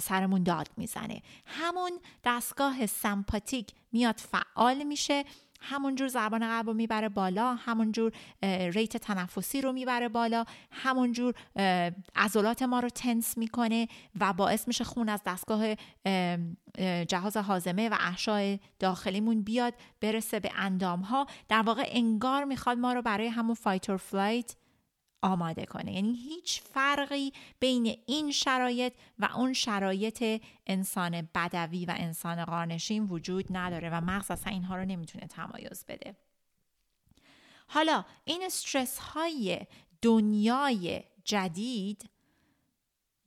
سرمون 0.00 0.42
داد 0.42 0.68
می‌زنه. 0.76 1.22
همون 1.46 1.90
دستگاه 2.24 2.86
سمپاتیک 2.86 3.72
میاد 3.92 4.16
فعال 4.16 4.82
میشه. 4.82 5.24
همونجور 5.62 6.08
زبان 6.08 6.48
قلب 6.48 6.66
رو 6.66 6.74
می‌بره 6.74 7.08
بالا 7.08 7.54
همونجور 7.54 8.12
rate 8.42 8.96
تنفسی 8.96 9.60
رو 9.60 9.72
می‌بره 9.72 10.08
بالا 10.08 10.44
همونجور 10.70 11.34
عضلات 12.16 12.62
ما 12.62 12.80
رو 12.80 12.88
tense 12.88 13.38
می‌کنه 13.38 13.88
و 14.20 14.32
باعث 14.32 14.68
میشه 14.68 14.84
خون 14.84 15.08
از 15.08 15.20
دستگاه 15.26 15.74
جهاز 17.08 17.36
هاضمه 17.36 17.88
و 17.88 17.96
احشای 18.00 18.58
داخلیمون 18.78 19.42
بیاد 19.42 19.74
برسه 20.00 20.40
به 20.40 20.50
اندام 20.56 21.00
ها 21.00 21.26
در 21.48 21.62
واقع 21.62 21.84
انگار 21.86 22.44
می‌خواد 22.44 22.78
ما 22.78 22.92
رو 22.92 23.02
برای 23.02 23.26
همون 23.26 23.54
fight 23.54 23.84
or 23.84 23.96
flight 23.96 24.54
آماده 25.22 25.66
کنه. 25.66 25.92
یعنی 25.92 26.12
هیچ 26.12 26.60
فرقی 26.62 27.32
بین 27.60 27.96
این 28.06 28.30
شرایط 28.30 28.92
و 29.18 29.28
اون 29.36 29.52
شرایط 29.52 30.42
انسان 30.66 31.28
بدوی 31.34 31.86
و 31.86 31.94
انسان 31.96 32.44
غارنشین 32.44 33.04
وجود 33.04 33.46
نداره 33.50 33.90
و 33.90 34.00
مغز 34.00 34.30
اصلا 34.30 34.52
اینها 34.52 34.76
رو 34.76 34.84
نمی‌تونه 34.84 35.26
تمایز 35.26 35.84
بده. 35.88 36.16
حالا 37.66 38.04
این 38.24 38.42
استرس 38.42 38.98
های 38.98 39.60
دنیای 40.02 41.02
جدید 41.24 42.10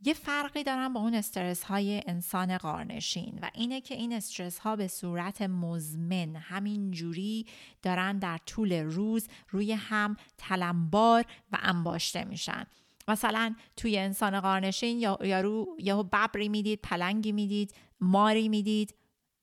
یه 0.02 0.14
فرقی 0.14 0.64
دارن 0.64 0.94
با 0.94 1.00
اون 1.00 1.14
استرس 1.14 1.64
های 1.64 2.02
انسان 2.08 2.58
قارنشین 2.58 3.40
و 3.42 3.50
اینه 3.54 3.82
که 3.82 3.96
این 3.96 4.14
استرس 4.14 4.60
ها 4.60 4.76
به 4.76 4.88
صورت 4.88 5.42
مزمن 5.42 6.36
همین 6.36 6.92
جوری 6.92 7.46
دارن 7.82 8.20
در 8.20 8.38
طول 8.38 8.74
روز 8.74 9.28
روی 9.50 9.74
هم 9.74 10.16
تلمبار 10.38 11.26
و 11.52 11.58
انباشته 11.62 12.24
میشن. 12.24 12.66
مثلا 13.08 13.56
توی 13.78 13.98
انسان 13.98 14.40
قارنشین 14.40 15.00
یا 15.00 15.18
یارو 15.24 15.78
یهو 15.80 16.04
ببری 16.04 16.50
می‌دید 16.50 16.80
پلنگی 16.84 17.32
می‌دید 17.32 17.74
ماری 18.02 18.50
می‌دید. 18.50 18.96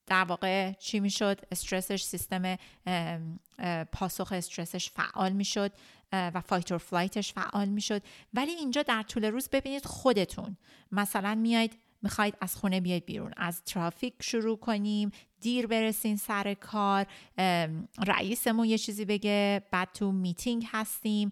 در 0.06 0.24
واقع 0.24 0.72
چی 0.72 1.00
می‌شد؟ 1.00 1.40
استرسش 1.50 2.02
سیستم 2.02 2.56
پاسخ 3.92 4.32
استرسش 4.32 4.90
فعال 4.90 5.32
می‌شد. 5.32 5.72
و 6.12 6.40
fight 6.40 6.72
or 6.72 6.78
flight 6.78 7.19
ش 7.19 7.32
فعال 7.32 7.68
می‌شد. 7.68 8.02
ولی 8.34 8.50
اینجا 8.52 8.82
در 8.82 9.02
طول 9.02 9.24
روز 9.24 9.48
ببینید 9.48 9.84
خودتون. 9.84 10.56
مثلا 10.92 11.34
میاید 11.34 11.72
می‌خواید 12.02 12.34
از 12.40 12.56
خونه 12.56 12.80
بیاید 12.80 13.06
بیرون. 13.06 13.32
از 13.36 13.62
ترافیک 13.64 14.14
شروع 14.20 14.58
کنیم 14.58 15.10
دیر 15.40 15.66
برسین 15.66 16.16
سر 16.16 16.54
کار. 16.54 17.06
رئیسمون 18.06 18.66
یه 18.66 18.78
چیزی 18.78 19.04
بگه. 19.04 19.62
بعد 19.70 19.88
تو 19.94 20.12
میتینگ 20.12 20.66
هستیم. 20.72 21.30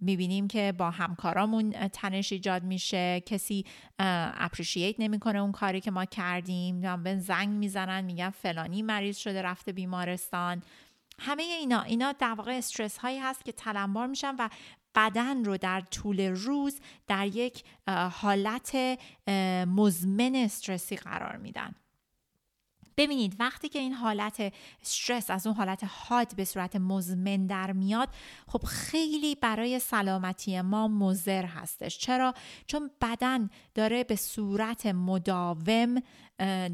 می‌بینیم 0.00 0.48
که 0.48 0.72
با 0.78 0.90
همکارامون 0.90 1.70
تنش 1.70 2.32
ایجاد 2.32 2.62
میشه. 2.62 3.22
کسی 3.26 3.64
اپریشیت 3.98 4.94
نمی‌کنه 4.98 5.38
اون 5.38 5.52
کاری 5.52 5.80
که 5.80 5.90
ما 5.90 6.04
کردیم. 6.04 7.02
به 7.02 7.18
زنگ 7.18 7.48
می‌زنن 7.48 8.00
میگن 8.00 8.30
فلانی 8.30 8.82
مریض 8.82 9.16
شده 9.16 9.42
رفته 9.42 9.72
بیمارستان. 9.72 10.62
همه 11.18 11.42
اینا 11.42 11.82
اینا 11.82 12.12
در 12.12 12.34
واقع 12.34 12.52
استرس 12.52 12.98
هایی 12.98 13.18
هست 13.18 13.44
که 13.44 13.52
تلمبار 13.52 14.06
میشن 14.06 14.36
و 14.38 14.48
بدن 14.94 15.44
رو 15.44 15.56
در 15.56 15.80
طول 15.80 16.20
روز 16.20 16.80
در 17.06 17.26
یک 17.26 17.64
حالت 18.12 18.76
مزمن 19.66 20.34
استرسی 20.34 20.96
قرار 20.96 21.36
میدن. 21.36 21.74
ببینید 22.96 23.36
وقتی 23.38 23.68
که 23.68 23.78
این 23.78 23.92
حالت 23.92 24.52
استرس 24.82 25.30
از 25.30 25.46
اون 25.46 25.56
حالت 25.56 25.84
هات 25.84 26.34
به 26.34 26.44
صورت 26.44 26.76
مزمن 26.76 27.46
در 27.46 27.72
میاد 27.72 28.08
خب 28.48 28.64
خیلی 28.64 29.34
برای 29.34 29.78
سلامتی 29.78 30.60
ما 30.60 30.88
مزر 30.88 31.44
هستش. 31.44 31.98
چرا؟ 31.98 32.34
چون 32.66 32.90
بدن 33.00 33.50
داره 33.74 34.04
به 34.04 34.16
صورت 34.16 34.86
مداوم 34.86 36.02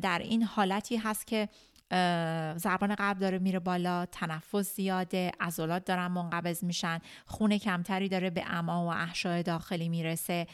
در 0.02 0.18
این 0.18 0.42
حالتی 0.42 0.96
هست 0.96 1.26
که 1.26 1.48
ضربان 2.58 2.94
قلب 2.94 3.18
داره 3.18 3.38
میره 3.38 3.58
بالا 3.58 4.06
تنفس 4.06 4.76
زیاده 4.76 5.32
عضلات 5.40 5.84
دارن 5.84 6.06
منقبض 6.06 6.64
میشن 6.64 6.98
خون 7.26 7.58
کمتری 7.58 8.08
داره 8.08 8.30
به 8.30 8.44
اما 8.46 8.84
و 8.84 8.88
احشای 8.88 9.42
داخلی 9.42 9.88
می‌رسه. 9.88 10.46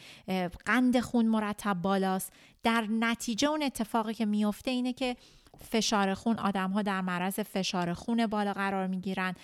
قند 0.67 1.01
خون 1.01 1.27
مرتب 1.27 1.75
بالاست. 1.75 2.33
در 2.63 2.87
نتیجه 2.91 3.49
اون 3.49 3.63
اتفاقی 3.63 4.15
که 4.15 4.25
میفته 4.25 4.71
اینه 4.71 4.93
که 4.93 5.17
فشار 5.61 6.15
خون 6.15 6.39
آدم 6.39 6.71
ها 6.71 6.83
در 6.83 7.01
معرض 7.01 7.41
فشار 7.41 7.93
خون 7.93 8.27
بالا 8.27 8.53
قرار 8.53 8.87
می‌گیرن. 8.87 9.35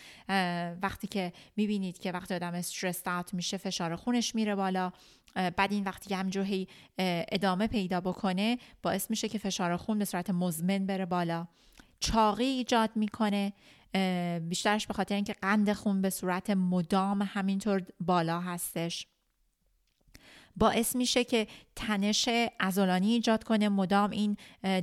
وقتی 0.82 1.06
که 1.06 1.32
می‌بینید 1.56 1.98
که 1.98 2.12
وقتی 2.12 2.34
آدم 2.34 2.54
استرس 2.54 3.08
اوت 3.08 3.34
میشه 3.34 3.56
فشار 3.56 3.96
خونش 3.96 4.34
میره 4.34 4.54
بالا. 4.54 4.92
بعد 5.56 5.72
این 5.72 5.84
وقتی 5.84 6.08
که 6.08 6.16
همجور 6.16 6.44
هی 6.44 6.68
ادامه 6.98 7.66
پیدا 7.66 8.00
بکنه 8.00 8.58
باعث 8.82 9.10
میشه 9.10 9.28
که 9.28 9.38
فشار 9.38 9.76
خون 9.76 9.98
به 9.98 10.04
صورت 10.04 10.30
مزمن 10.30 10.86
بره 10.86 11.06
بالا. 11.06 11.46
چاقی 12.00 12.44
ایجاد 12.44 12.90
می‌کنه 12.94 13.52
بیشترش 14.48 14.86
به 14.86 14.94
خاطر 14.94 15.14
اینکه 15.14 15.32
قند 15.32 15.72
خون 15.72 16.02
به 16.02 16.10
صورت 16.10 16.50
مدام 16.50 17.22
همینطور 17.22 17.82
بالا 18.00 18.40
هستش. 18.40 19.06
باعث 20.56 20.96
میشه 20.96 21.24
که 21.24 21.46
تنش 21.76 22.28
ازولانی 22.60 23.12
ایجاد 23.12 23.44
کنه. 23.44 23.68
مدام 23.68 24.10
این 24.10 24.36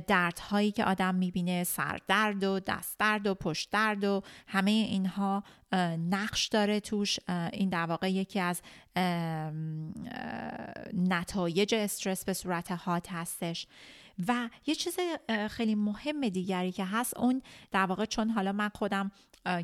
دردهایی 0.06 0.70
که 0.70 0.84
آدم 0.84 1.14
می‌بینه 1.14 1.64
سردرد 1.64 2.44
و 2.44 2.60
دست 2.60 2.98
درد 2.98 3.26
و 3.26 3.34
پشت 3.34 3.70
درد 3.70 4.04
و 4.04 4.22
همه 4.46 4.70
اینها 4.70 5.42
نقش 6.10 6.46
داره 6.46 6.80
توش. 6.80 7.18
این 7.52 7.68
در 7.68 7.86
واقع 7.86 8.12
یکی 8.12 8.40
از 8.40 8.62
نتایج 10.94 11.74
استرس 11.74 12.24
به 12.24 12.32
صورت 12.32 12.70
هات 12.70 13.12
هستش. 13.12 13.66
و 14.28 14.48
یه 14.66 14.74
چیز 14.74 14.96
خیلی 15.50 15.74
مهم 15.74 16.28
دیگری 16.28 16.72
که 16.72 16.84
هست 16.84 17.16
اون 17.16 17.42
در 17.70 17.86
واقع 17.86 18.04
چون 18.04 18.30
حالا 18.30 18.52
من 18.52 18.68
خودم 18.68 19.10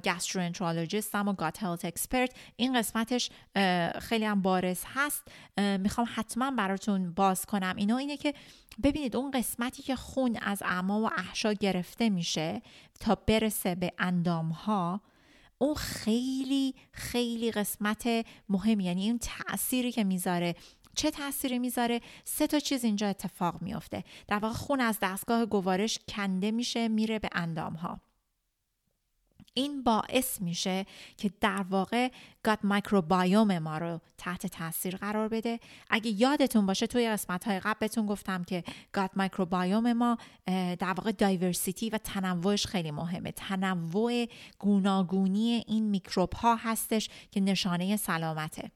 گسترونترولوژیستم 0.05 1.29
و 1.29 1.33
گات 1.33 1.63
هلت 1.63 1.85
اکسپرت 1.85 2.35
این 2.57 2.79
قسمتش 2.79 3.31
خیلی 4.01 4.25
هم 4.25 4.43
بارز 4.43 4.81
هست. 4.95 5.29
می‌خوام 5.59 6.07
حتما 6.15 6.51
براتون 6.51 7.13
باز 7.13 7.47
کنم. 7.47 7.77
اینو 7.77 7.95
اینه 7.95 8.17
که 8.17 8.35
ببینید 8.83 9.17
اون 9.17 9.31
قسمتی 9.31 9.83
که 9.83 9.97
خون 9.97 10.37
از 10.43 10.63
اعما 10.63 11.01
و 11.01 11.11
احشا 11.17 11.53
گرفته 11.53 12.11
میشه 12.11 12.63
تا 13.01 13.15
برسه 13.15 13.75
به 13.75 13.93
اندام 13.99 14.49
ها 14.49 15.01
اون 15.59 15.75
خیلی 15.75 16.75
خیلی 16.93 17.51
قسمت 17.51 18.09
مهمی 18.49 18.85
یعنی 18.85 19.09
اون 19.09 19.19
تأثیری 19.19 19.93
که 19.93 20.05
می‌ذاره 20.05 20.55
چه 20.97 21.11
تأثیری 21.11 21.59
می‌ذاره؟ 21.59 22.01
سه 22.25 22.47
تا 22.47 22.59
چیز 22.59 22.85
اینجا 22.85 23.09
اتفاق 23.09 23.63
میافته. 23.63 24.05
در 24.29 24.39
واقع 24.39 24.55
خون 24.55 24.81
از 24.81 24.99
دستگاه 25.03 25.47
گوارش 25.47 25.99
کنده 26.09 26.51
میشه 26.51 26.89
میره 26.89 27.19
به 27.19 27.29
اندام 27.33 27.75
ها 27.75 28.01
این 29.57 29.83
باعث 29.83 30.41
میشه 30.41 30.87
که 31.17 31.31
در 31.41 31.65
واقع 31.71 32.11
گات 32.43 32.59
مایکروبایوم 32.63 33.59
ما 33.59 33.79
رو 33.79 34.01
تحت 34.19 34.47
تاثیر 34.47 34.97
قرار 34.97 35.29
بده. 35.29 35.61
اگه 35.91 36.11
یادتون 36.11 36.67
باشه 36.67 36.87
توی 36.87 37.09
قسمت 37.09 37.45
های 37.45 37.61
قبل 37.61 37.79
بهتون 37.81 38.07
گفتم 38.07 38.45
که 38.45 38.65
گات 38.93 39.11
مایکروبایوم 39.17 39.93
ما 39.93 40.19
در 40.47 40.95
واقع 40.97 41.13
دایورسیتی 41.13 41.91
و 41.91 41.99
تنوعش 41.99 42.67
خیلی 42.67 42.91
مهمه. 42.91 43.33
تنوع 43.33 44.27
گوناگونی 44.59 45.65
این 45.67 45.85
میکروب 45.85 46.33
ها 46.35 46.57
هستش 46.57 47.09
که 47.31 47.41
نشانه 47.41 47.97
سلامته. 47.97 48.71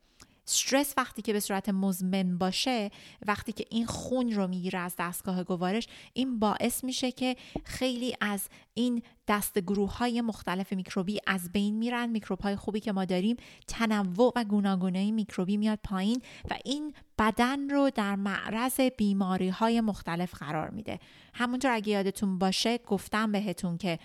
استرس 0.48 0.94
وقتی 0.96 1.22
که 1.22 1.32
به 1.32 1.40
صورت 1.40 1.68
مزمن 1.68 2.38
باشه 2.38 2.90
وقتی 3.26 3.52
که 3.52 3.64
این 3.70 3.86
خون 3.86 4.32
رو 4.32 4.46
می‌گیره 4.46 4.78
از 4.78 4.94
دستگاه 4.98 5.44
گوارش 5.44 5.88
این 6.12 6.38
باعث 6.38 6.84
میشه 6.84 7.12
که 7.12 7.36
خیلی 7.64 8.14
از 8.20 8.48
این 8.74 9.02
دست 9.28 9.58
گروه 9.58 9.98
های 9.98 10.20
مختلف 10.20 10.72
میکروبی 10.72 11.20
از 11.26 11.52
بین 11.52 11.78
میرن. 11.78 12.10
میکروب 12.10 12.40
های 12.40 12.56
خوبی 12.56 12.80
که 12.80 12.92
ما 12.92 13.04
داریم 13.04 13.36
تنوع 13.66 14.32
و 14.36 14.44
گوناگونی 14.44 15.12
میکروبی 15.12 15.56
میاد 15.56 15.78
پایین 15.84 16.22
و 16.50 16.54
این 16.64 16.94
بدن 17.18 17.70
رو 17.70 17.90
در 17.94 18.16
معرض 18.16 18.80
بیماری 18.80 19.48
های 19.48 19.80
مختلف 19.80 20.34
قرار 20.34 20.70
میده. 20.70 20.98
همونطور 21.34 21.70
اگه 21.70 21.92
یادتون 21.92 22.38
باشه 22.38 22.78
گفتم 22.78 23.32
بهتون 23.32 23.78
که 23.78 23.98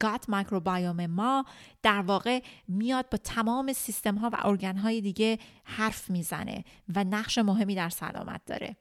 گات 0.00 0.30
مایکروبایوم 0.30 1.06
ما 1.06 1.44
در 1.82 2.00
واقع 2.00 2.42
میاد 2.68 3.10
با 3.10 3.18
تمام 3.18 3.72
سیستم 3.72 4.14
ها 4.14 4.30
و 4.32 4.36
ارگان 4.44 4.76
های 4.76 5.00
دیگه 5.00 5.38
حرف 5.64 6.10
می‌زنه 6.10 6.64
و 6.94 7.04
نقش 7.04 7.38
مهمی 7.38 7.74
در 7.74 7.88
سلامت 7.88 8.40
داره. 8.46 8.76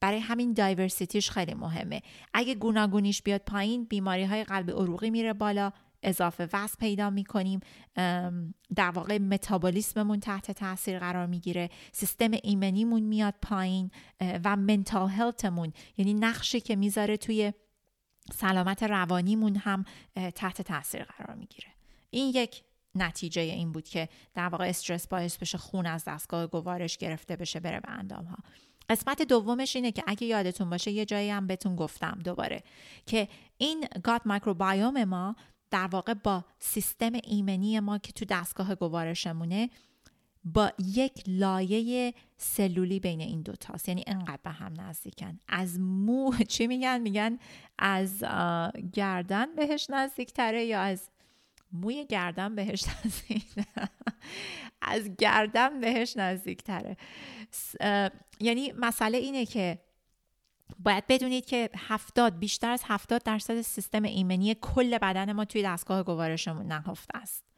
برای 0.00 0.18
همین 0.18 0.52
دایورسیتیش 0.52 1.30
خیلی 1.30 1.54
مهمه. 1.54 2.02
اگه 2.34 2.54
گوناگونیش 2.54 3.22
بیاد 3.22 3.40
پایین 3.40 3.84
بیماری 3.84 4.24
های 4.24 4.44
قلب 4.44 4.70
عروقی 4.70 5.10
میره 5.10 5.32
بالا 5.32 5.72
اضافه 6.02 6.48
وزن 6.52 6.74
پیدا 6.80 7.10
می‌کنیم 7.10 7.60
در 8.74 8.90
واقع 8.94 9.18
متابولیسممون 9.18 10.20
تحت 10.20 10.50
تاثیر 10.50 10.98
قرار 10.98 11.26
می‌گیره 11.26 11.70
سیستم 11.92 12.30
ایمنیمون 12.42 13.02
میاد 13.02 13.34
پایین 13.42 13.90
و 14.44 14.56
منتال 14.56 15.08
هلتمون 15.08 15.72
یعنی 15.96 16.14
نقشی 16.14 16.60
که 16.60 16.76
می‌ذاره 16.76 17.16
توی 17.16 17.52
سلامت 18.32 18.82
روانیمون 18.82 19.56
هم 19.56 19.84
تحت 20.34 20.62
تاثیر 20.62 21.04
قرار 21.04 21.36
می‌گیره. 21.36 21.68
این 22.10 22.32
یک 22.34 22.62
نتیجه 22.94 23.42
این 23.42 23.72
بود 23.72 23.88
که 23.88 24.08
در 24.34 24.48
واقع 24.48 24.68
استرس 24.68 25.06
باعث 25.06 25.38
بشه 25.38 25.58
خون 25.58 25.86
از 25.86 26.04
دستگاه 26.04 26.46
گوارش 26.46 26.98
گرفته 26.98 27.36
بشه 27.36 27.60
بره 27.60 27.80
به 27.80 27.90
اندام 27.90 28.24
ها 28.24 28.36
قسمت 28.88 29.22
دومش 29.22 29.76
اینه 29.76 29.92
که 29.92 30.02
اگه 30.06 30.26
یادتون 30.26 30.70
باشه 30.70 30.90
یه 30.90 31.04
جایی 31.04 31.30
هم 31.30 31.46
بهتون 31.46 31.76
گفتم 31.76 32.18
دوباره 32.24 32.62
که 33.06 33.28
این 33.58 33.86
گات 34.02 34.22
مایکروبایوم 34.24 35.04
ما 35.04 35.36
در 35.70 35.86
واقع 35.86 36.14
با 36.14 36.44
سیستم 36.58 37.12
ایمنی 37.24 37.80
ما 37.80 37.98
که 37.98 38.12
تو 38.12 38.24
دستگاه 38.24 38.74
گوارشمونه 38.74 39.70
با 40.44 40.72
یک 40.78 41.22
لایه 41.26 42.14
سلولی 42.36 43.00
بین 43.00 43.20
این 43.20 43.42
دوتاست 43.42 43.88
یعنی 43.88 44.04
انقدر 44.06 44.40
به 44.42 44.50
هم 44.50 44.80
نزدیکن. 44.80 45.40
از 45.48 45.80
مو 45.80 46.32
چی 46.48 46.66
میگن؟ 46.66 47.00
میگن 47.00 47.38
از 47.78 48.24
گردن 48.92 49.54
بهش 49.54 49.86
نزدیکتره 49.90 50.64
یا 50.64 50.80
از 50.80 51.10
موی 51.72 52.06
گردن 52.06 52.54
بهش 52.54 52.84
نزدیک 53.04 53.44
از 54.82 55.16
گردن 55.18 55.80
بهش 55.80 56.16
نزدیکتره. 56.16 56.96
یعنی 58.40 58.72
مسئله 58.72 59.18
اینه 59.18 59.46
که 59.46 59.78
باید 60.78 61.04
بدونید 61.08 61.46
که 61.46 61.70
هفتاد 61.76 62.38
بیشتر 62.38 62.70
از 62.70 62.82
هفتاد 62.84 63.22
درصد 63.22 63.60
سیستم 63.60 64.02
ایمنی 64.02 64.54
کل 64.54 64.98
بدن 64.98 65.32
ما 65.32 65.44
توی 65.44 65.62
دستگاه 65.62 66.02
گوارشمون 66.02 66.66
نهفته 66.66 67.18
است. 67.18 67.53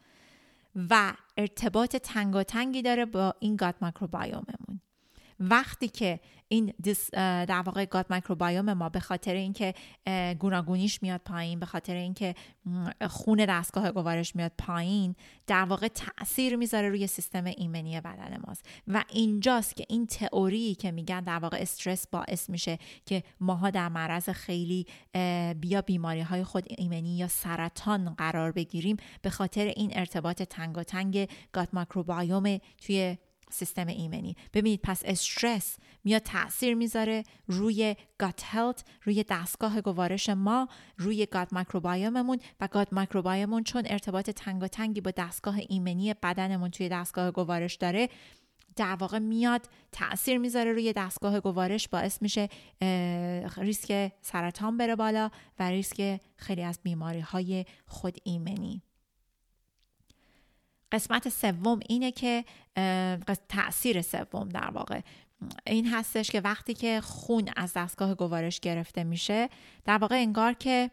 و 0.90 1.12
ارتباط 1.36 1.96
تنگاتنگی 1.96 2.82
داره 2.82 3.04
با 3.04 3.34
این 3.40 3.56
gut 3.56 3.74
microbiome 3.80 4.46
مون 4.46 4.65
وقتی 5.40 5.88
که 5.88 6.20
این 6.48 6.72
در 7.46 7.62
واقع 7.66 7.84
gut 7.84 8.06
microbiome 8.10 8.72
ما 8.72 8.88
به 8.88 9.00
خاطر 9.00 9.34
اینکه 9.34 9.74
گوناگونیش 10.38 11.02
میاد 11.02 11.20
پایین 11.24 11.60
به 11.60 11.66
خاطر 11.66 11.94
اینکه 11.94 12.34
خون 13.10 13.44
دستگاه 13.48 13.90
گوارش 13.90 14.36
میاد 14.36 14.52
پایین 14.58 15.14
در 15.46 15.64
واقع 15.64 15.88
تاثیر 15.88 16.56
می‌ذاره 16.56 16.88
روی 16.88 17.06
سیستم 17.06 17.44
ایمنی 17.44 18.00
بدن 18.00 18.38
ماست. 18.46 18.66
و 18.88 19.04
اینجاست 19.12 19.76
که 19.76 19.84
این 19.88 20.06
تئوری 20.06 20.74
که 20.74 20.90
میگن 20.90 21.20
در 21.20 21.38
واقع 21.38 21.56
استرس 21.60 22.06
باعث 22.06 22.50
میشه 22.50 22.78
که 23.06 23.22
ماها 23.40 23.70
در 23.70 23.88
معرض 23.88 24.28
خیلی 24.30 24.86
بیا 25.60 25.82
بیماری 25.82 26.20
های 26.20 26.44
خود 26.44 26.64
ایمنی 26.68 27.16
یا 27.16 27.28
سرطان 27.28 28.14
قرار 28.14 28.52
بگیریم 28.52 28.96
به 29.22 29.30
خاطر 29.30 29.64
این 29.64 29.90
ارتباط 29.94 30.42
تنگاتنگ 30.42 31.28
gut 31.52 31.68
microbiome 31.72 32.58
توی 32.86 33.16
سیستم 33.50 33.86
ایمنی. 33.86 34.36
ببینید 34.54 34.80
پس 34.82 35.02
استرس 35.04 35.76
میاد 36.04 36.22
تاثیر 36.22 36.74
می‌ذاره 36.74 37.22
روی 37.46 37.96
gut 38.18 38.42
health 38.44 38.84
روی 39.02 39.24
دستگاه 39.28 39.80
گوارش 39.80 40.28
ما 40.28 40.68
روی 40.96 41.26
gut 41.26 41.52
microbiome 41.52 42.18
مون 42.18 42.38
و 42.60 42.68
gut 42.68 42.92
microbiome 42.92 43.46
مون 43.46 43.62
چون 43.62 43.82
ارتباط 43.86 44.30
تنگی 44.30 45.00
با 45.00 45.10
دستگاه 45.10 45.56
ایمنی 45.68 46.14
بدنمون 46.14 46.70
توی 46.70 46.88
دستگاه 46.88 47.30
گوارش 47.30 47.74
داره 47.74 48.08
در 48.76 48.94
واقع 48.94 49.18
میاد 49.18 49.68
تاثیر 49.92 50.38
می‌ذاره 50.38 50.72
روی 50.72 50.92
دستگاه 50.92 51.40
گوارش 51.40 51.88
باعث 51.88 52.22
میشه 52.22 52.48
ریسک 53.56 54.12
سرطان 54.22 54.76
بره 54.76 54.96
بالا 54.96 55.30
و 55.58 55.70
ریسک 55.70 56.20
خیلی 56.36 56.62
از 56.62 56.80
بیماری 56.82 57.20
های 57.20 57.64
خود 57.86 58.16
ایمنی. 58.24 58.82
قسمت 60.92 61.28
سوم 61.28 61.80
اینه 61.88 62.12
که 62.12 62.44
تاثیر 63.48 64.02
سوم 64.02 64.48
در 64.48 64.70
واقع. 64.70 65.00
این 65.66 65.86
هستش 65.86 66.30
که 66.30 66.40
وقتی 66.40 66.74
که 66.74 67.00
خون 67.00 67.48
از 67.56 67.72
دستگاه 67.76 68.14
گوارش 68.14 68.60
گرفته 68.60 69.04
میشه 69.04 69.48
در 69.84 69.98
واقع 69.98 70.16
انگار 70.16 70.52
که 70.52 70.90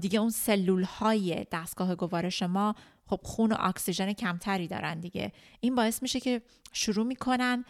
دیگه 0.00 0.20
اون 0.20 0.30
سلول 0.30 0.82
های 0.82 1.46
دستگاه 1.52 1.94
گوارش 1.94 2.42
ما 2.42 2.74
خب 3.06 3.20
خون 3.22 3.52
و 3.52 3.56
اکسیژن 3.58 4.12
کمتری 4.12 4.68
دارن 4.68 5.00
دیگه. 5.00 5.32
این 5.60 5.74
باعث 5.74 6.02
میشه 6.02 6.20
که 6.20 6.42
شروع 6.72 7.06
می‌کنن 7.06 7.64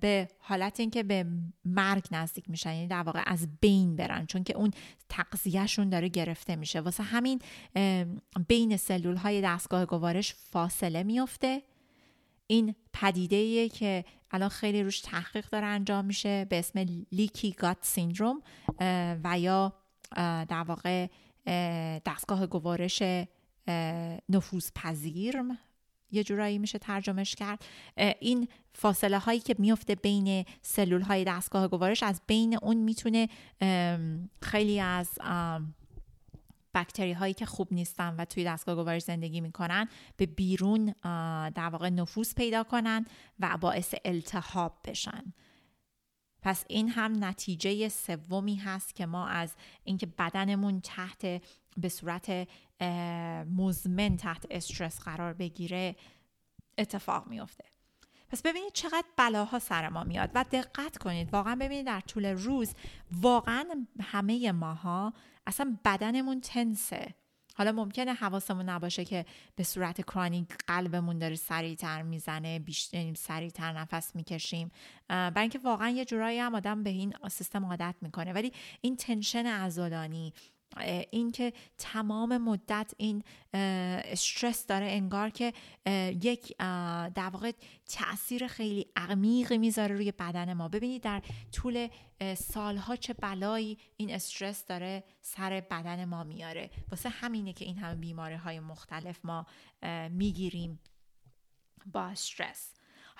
به 0.00 0.28
حالت 0.38 0.80
اینکه 0.80 1.02
به 1.02 1.26
مرگ 1.64 2.04
نزدیک 2.10 2.50
میشن 2.50 2.72
یعنی 2.74 2.86
در 2.86 3.02
واقع 3.02 3.22
از 3.26 3.48
بین 3.60 3.96
برن 3.96 4.26
چون 4.26 4.44
که 4.44 4.56
اون 4.56 4.70
تغذیهشون 5.08 5.88
داره 5.88 6.08
گرفته 6.08 6.56
میشه. 6.56 6.80
واسه 6.80 7.02
همین 7.02 7.40
بین 8.48 8.76
سلول 8.76 9.16
های 9.16 9.40
دستگاه 9.40 9.86
گوارش 9.86 10.34
فاصله 10.34 11.02
میفته 11.02 11.62
این 12.46 12.74
پدیده 12.92 13.68
که 13.68 14.04
الان 14.30 14.48
خیلی 14.48 14.82
روش 14.82 15.00
تحقیق 15.00 15.48
داره 15.48 15.66
انجام 15.66 16.04
میشه 16.04 16.44
به 16.44 16.58
اسم 16.58 17.04
لیکی 17.12 17.52
گات 17.52 17.78
سیندروم 17.80 18.42
و 19.24 19.38
یا 19.38 19.72
در 20.48 20.64
واقع 20.66 21.06
دستگاه 22.06 22.46
گوارش 22.46 23.02
نفوذ 24.28 24.70
پذیر 24.74 25.36
یه 26.10 26.24
جورایی 26.24 26.58
میشه 26.58 26.78
ترجمهش 26.78 27.34
کرد. 27.34 27.64
این 28.20 28.48
فاصله 28.74 29.18
هایی 29.18 29.40
که 29.40 29.54
میفته 29.58 29.94
بین 29.94 30.44
سلول 30.62 31.00
های 31.00 31.24
دستگاه 31.24 31.68
گوارش 31.68 32.02
از 32.02 32.20
بین 32.26 32.58
اون 32.62 32.76
می‌تونه 32.76 33.28
خیلی 34.42 34.80
از 34.80 35.08
بکتری 36.74 37.12
هایی 37.12 37.34
که 37.34 37.46
خوب 37.46 37.72
نیستن 37.72 38.16
و 38.16 38.24
توی 38.24 38.44
دستگاه 38.44 38.74
گوارش 38.74 39.02
زندگی 39.02 39.40
می‌کنن 39.40 39.88
به 40.16 40.26
بیرون 40.26 40.94
در 41.54 41.68
واقع 41.68 41.88
نفوذ 41.88 42.34
پیدا 42.34 42.64
کنن 42.64 43.06
و 43.40 43.58
باعث 43.60 43.94
التهاب 44.04 44.78
بشن. 44.84 45.32
پس 46.42 46.64
این 46.68 46.88
هم 46.88 47.24
نتیجه 47.24 47.88
سومی 47.88 48.56
هست 48.56 48.94
که 48.94 49.06
ما 49.06 49.28
از 49.28 49.54
اینکه 49.84 50.06
بدنمون 50.06 50.80
تحت 50.80 51.42
به 51.76 51.88
صورت 51.88 52.48
مزمن 53.56 54.16
تحت 54.16 54.46
استرس 54.50 55.00
قرار 55.00 55.32
بگیره 55.32 55.96
اتفاق 56.78 57.26
میفته 57.26 57.64
پس 58.28 58.42
ببینید 58.42 58.72
چقدر 58.72 59.04
بلاها 59.16 59.58
سر 59.58 59.88
ما 59.88 60.04
میاد 60.04 60.30
و 60.34 60.44
دقت 60.52 60.98
کنید. 60.98 61.32
واقعا 61.32 61.56
ببینید 61.56 61.86
در 61.86 62.00
طول 62.00 62.26
روز 62.26 62.74
واقعا 63.12 63.64
همه 64.00 64.52
ماها 64.52 65.12
اصلا 65.46 65.78
بدنمون 65.84 66.40
تنسه. 66.40 67.14
حالا 67.54 67.72
ممکنه 67.72 68.12
حواسمون 68.12 68.68
نباشه 68.68 69.04
که 69.04 69.26
به 69.56 69.64
صورت 69.64 70.00
کرانیک 70.00 70.48
قلبمون 70.66 71.18
داره 71.18 71.34
سریعتر 71.34 72.02
می‌زنه 72.02 72.58
بیشتر 72.58 72.98
یعنی 72.98 73.14
سریعتر 73.14 73.72
نفس 73.72 74.16
می‌کشیم. 74.16 74.70
برای 75.08 75.40
اینکه 75.40 75.58
واقعا 75.58 75.88
یه 75.88 76.04
جورایی 76.04 76.38
هم 76.38 76.54
آدم 76.54 76.82
به 76.82 76.90
این 76.90 77.14
سیستم 77.30 77.64
عادت 77.64 77.94
می‌کنه. 78.00 78.32
ولی 78.32 78.52
این 78.80 78.96
تنشن 78.96 79.46
عضلانی 79.46 80.32
اینکه 81.10 81.52
تمام 81.78 82.38
مدت 82.38 82.94
این 82.96 83.24
استرس 84.04 84.66
داره 84.66 84.86
انگار 84.86 85.30
که 85.30 85.52
یک 86.22 86.56
در 87.14 87.30
واقع 87.32 87.52
تاثیر 87.88 88.46
خیلی 88.46 88.86
عمیقی 88.96 89.58
می‌ذاره 89.58 89.94
روی 89.94 90.12
بدن 90.12 90.52
ما. 90.52 90.68
ببینید 90.68 91.02
در 91.02 91.22
طول 91.52 91.88
سالها 92.34 92.96
چه 92.96 93.12
بلایی 93.12 93.78
این 93.96 94.14
استرس 94.14 94.66
داره 94.66 95.04
سر 95.20 95.50
بدن 95.70 96.04
ما 96.04 96.24
میاره. 96.24 96.70
واسه 96.90 97.08
همینه 97.08 97.52
که 97.52 97.64
این 97.64 97.78
همه 97.78 97.94
بیماری 97.94 98.34
های 98.34 98.60
مختلف 98.60 99.24
ما 99.24 99.46
می‌گیریم 100.10 100.80
با 101.92 102.02
استرس 102.02 102.72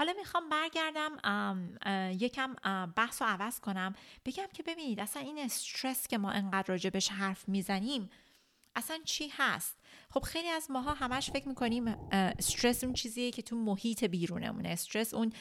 حالا 0.03 0.15
می‌خوام 0.19 0.49
برگردم 0.49 1.13
یکم 2.21 2.55
بحث 2.97 3.23
رو 3.23 3.29
عوض 3.29 3.61
کنم. 3.61 3.95
بگم 4.25 4.47
که 4.53 4.63
ببینید 4.63 5.01
اصلا 5.01 5.23
این 5.23 5.39
استرس 5.39 6.07
که 6.07 6.19
ما 6.19 6.31
انقدر 6.31 6.65
راجبش 6.67 7.09
حرف 7.09 7.49
می‌زنیم 7.49 8.11
اصلا 8.77 8.99
چی 9.05 9.33
هست؟ 9.37 9.77
خب 10.11 10.21
خیلی 10.21 10.49
از 10.49 10.71
ماها 10.71 10.95
همش 10.95 11.31
فکر 11.31 11.49
می‌کنیم 11.49 11.97
استرس 12.13 12.85
اون 12.85 12.93
چیزیه 12.93 13.31
که 13.31 13.43
تو 13.43 13.57
محیط 13.57 14.05
بیرونمونه. 14.05 14.69
استرس 14.69 15.15
اون 15.15 15.33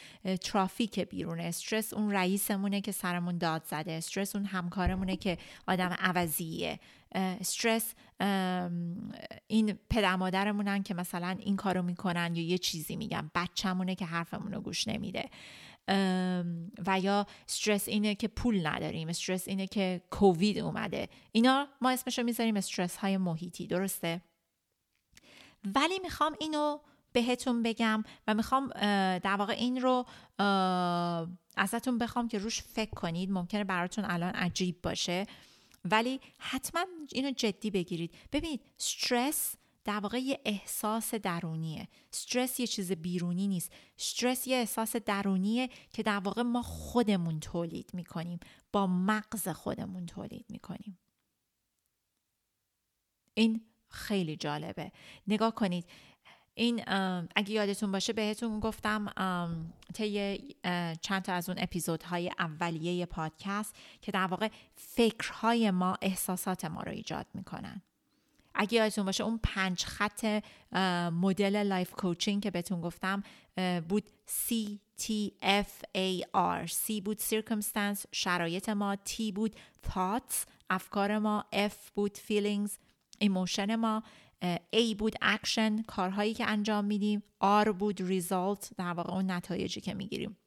ترافیک 0.41 0.99
بیرونه. 0.99 1.43
استرس 1.43 1.93
اون 1.93 2.11
رئیسمونه 2.11 2.81
که 2.81 2.91
سرمون 2.91 3.37
داد 3.37 3.63
زده. 3.65 3.91
استرس 3.91 4.35
اون 4.35 4.45
همکارمونه 4.45 5.17
که 5.17 5.37
آدم 5.67 5.95
عوضیه. 5.99 6.79
استرس 7.15 7.93
این 9.47 9.79
پدر 9.89 10.15
مادرمونن 10.15 10.83
که 10.83 10.93
مثلا 10.93 11.37
این 11.39 11.55
کارو 11.55 11.81
می‌کنن 11.81 12.35
یا 12.35 12.43
یه 12.43 12.57
چیزی 12.57 12.95
میگن. 12.95 13.31
بچهمونه 13.35 13.95
که 13.95 14.05
حرفمون 14.05 14.53
رو 14.53 14.61
گوش 14.61 14.87
نمیده. 14.87 15.29
و 16.87 16.99
یا 16.99 17.25
استرس 17.47 17.87
اینه 17.87 18.15
که 18.15 18.27
پول 18.27 18.67
نداریم. 18.67 19.09
استرس 19.09 19.47
اینه 19.47 19.67
که 19.67 20.01
کووید 20.11 20.57
اومده. 20.57 21.09
اینا 21.31 21.67
ما 21.81 21.89
اسمش 21.89 22.19
رو 22.19 22.25
می‌ذاریم 22.25 22.57
استرس 22.57 22.97
های 22.97 23.17
محیطی. 23.17 23.67
درسته؟ 23.67 24.21
ولی 25.75 25.99
می‌خوام 25.99 26.35
اینو 26.39 26.79
بهتون 27.13 27.63
بگم 27.63 28.03
و 28.27 28.33
می‌خوام 28.33 28.67
در 29.19 29.35
واقع 29.35 29.53
این 29.53 29.81
رو 29.81 30.05
ازتون 31.57 31.97
بخوام 31.97 32.27
که 32.27 32.37
روش 32.37 32.61
فکر 32.61 32.89
کنید. 32.89 33.31
ممکنه 33.31 33.63
براتون 33.63 34.05
الان 34.05 34.33
عجیب 34.33 34.81
باشه. 34.81 35.27
ولی 35.85 36.19
حتما 36.37 36.85
اینو 37.11 37.31
جدی 37.31 37.71
بگیرید. 37.71 38.15
ببینید 38.31 38.65
استرس 38.79 39.55
در 39.83 39.99
واقع 39.99 40.17
یه 40.17 40.41
احساس 40.45 41.15
درونیه. 41.15 41.87
استرس 42.13 42.59
یه 42.59 42.67
چیز 42.67 42.91
بیرونی 42.91 43.47
نیست. 43.47 43.71
استرس 43.99 44.47
یه 44.47 44.57
احساس 44.57 44.95
درونیه 44.95 45.69
که 45.93 46.03
در 46.03 46.19
واقع 46.19 46.41
ما 46.41 46.61
خودمون 46.61 47.39
تولید 47.39 47.93
می‌کنیم. 47.93 48.39
با 48.71 48.87
مغز 48.87 49.47
خودمون 49.47 50.05
تولید 50.05 50.45
می‌کنیم. 50.49 50.99
این 53.33 53.65
خیلی 53.89 54.35
جالبه. 54.35 54.91
نگاه 55.27 55.55
کنید 55.55 55.85
این 56.61 56.83
اگه 57.35 57.51
یادتون 57.51 57.91
باشه 57.91 58.13
بهتون 58.13 58.59
گفتم 58.59 59.13
طی 59.93 60.37
چند 61.01 61.21
تا 61.21 61.33
از 61.33 61.49
اون 61.49 61.57
اپیزودهای 61.61 62.31
اولیه 62.39 63.05
پادکست 63.05 63.75
که 64.01 64.11
در 64.11 64.25
واقع 64.25 64.49
فکرهای 64.75 65.71
ما 65.71 65.97
احساسات 66.01 66.65
ما 66.65 66.81
رو 66.81 66.91
ایجاد 66.91 67.25
می‌کنن. 67.33 67.81
اگه 68.55 68.73
یادتون 68.73 69.05
باشه 69.05 69.23
اون 69.23 69.39
پنج 69.43 69.85
خط 69.85 70.43
مدل 71.13 71.63
life 71.63 71.91
coaching 71.91 72.43
که 72.43 72.51
بهتون 72.51 72.81
گفتم 72.81 73.23
بود 73.89 74.03
C 74.27 74.53
T 75.01 75.11
F 75.43 75.97
A 75.97 76.23
R. 76.35 76.71
C 76.71 77.01
بود 77.05 77.19
circumstance 77.19 78.05
شرایط 78.11 78.69
ما. 78.69 78.95
T 78.95 79.33
بود 79.35 79.55
thoughts 79.87 80.35
افکار 80.69 81.19
ما. 81.19 81.45
F 81.53 81.91
بود 81.95 82.17
feelings 82.17 82.71
emotion 83.19 83.75
ما. 83.75 84.03
A 84.75 84.95
بود 84.97 85.15
اکشن 85.21 85.81
کارهایی 85.81 86.33
که 86.33 86.45
انجام 86.47 86.85
میدیم. 86.85 87.23
R 87.63 87.67
بود 87.69 88.01
result 88.01 88.71
در 88.77 88.93
واقع 88.93 89.13
اون 89.13 89.31
نتایجی 89.31 89.81
که 89.81 89.93
می‌گیریم. 89.93 90.37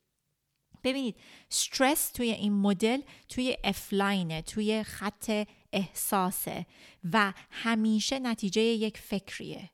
ببینید 0.84 1.16
استرس 1.50 2.10
توی 2.10 2.30
این 2.30 2.52
مدل 2.52 3.00
توی 3.28 3.56
F 3.64 3.77
line 3.77 4.29
ه 4.29 4.42
توی 4.42 4.82
خط 4.82 5.46
احساسه 5.72 6.66
و 7.12 7.32
همیشه 7.50 8.18
نتیجه 8.18 8.62
یک 8.62 8.98
فکریه. 8.98 9.70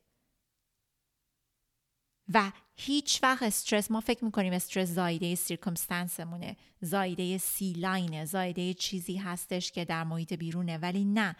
و 2.34 2.52
هیچ 2.76 3.22
وقت 3.22 3.42
استرس 3.42 3.90
ما 3.90 4.00
فکر 4.00 4.24
می‌کنیم 4.24 4.52
استرس 4.52 4.88
زایده 4.88 5.34
سیرکمستنسمونه 5.34 6.56
زایده 6.80 7.38
سی 7.38 7.72
لاینه 7.72 8.24
زایده 8.24 8.74
چیزی 8.74 9.16
هستش 9.16 9.72
که 9.72 9.84
در 9.84 10.04
محیط 10.04 10.32
بیرونه 10.32 10.78
ولی 10.78 11.04
نه. 11.04 11.36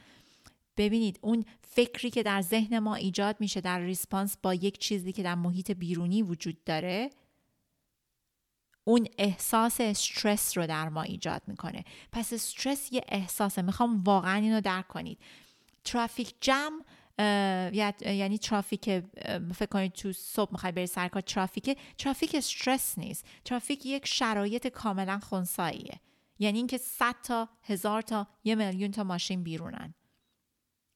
ببینید 0.81 1.19
اون 1.23 1.45
فکری 1.61 2.11
که 2.11 2.23
در 2.23 2.43
ذهن 2.43 2.79
ما 2.79 2.95
ایجاد 2.95 3.37
میشه 3.40 3.61
در 3.61 3.81
response 3.81 4.37
با 4.43 4.55
یک 4.55 4.79
چیزی 4.79 5.12
که 5.12 5.23
در 5.23 5.35
محیط 5.35 5.71
بیرونی 5.71 6.23
وجود 6.23 6.64
داره 6.64 7.11
اون 8.85 9.07
احساس 9.19 9.81
استرس 9.81 10.59
رو 10.59 10.66
در 10.66 10.88
ما 10.88 11.03
ایجاد 11.03 11.43
می‌کنه. 11.47 11.85
پس 12.12 12.33
استرس 12.33 12.93
یه 12.93 13.05
احساسه. 13.09 13.62
می‌خوام 13.62 14.03
واقعا 14.03 14.37
اینو 14.37 14.61
درک 14.61 14.88
کنید. 14.88 15.19
ترافیک 15.85 16.35
جم 16.40 16.73
یعنی 17.19 18.38
ترافیک 18.38 18.85
فکر 19.55 19.66
کنید 19.66 19.93
تو 19.93 20.12
صبح 20.12 20.53
می‌خوای 20.53 20.73
بری 20.73 20.87
سرکار 20.87 21.23
ترافیک 21.23 21.79
ترافیک 21.99 22.35
استرس 22.35 22.99
نیست. 22.99 23.27
ترافیک 23.45 23.87
یک 23.87 24.07
شرایط 24.07 24.66
کاملا 24.66 25.19
خونساییه. 25.19 26.01
یعنی 26.38 26.59
اینکه 26.59 26.79
100 26.79 27.14
تا 27.23 27.49
هزار 27.62 28.03
تا 28.03 28.27
یه 28.45 28.55
میلیون 28.55 28.90
تا 28.90 29.05
ماشین 29.05 29.43
بیرونن. 29.43 29.95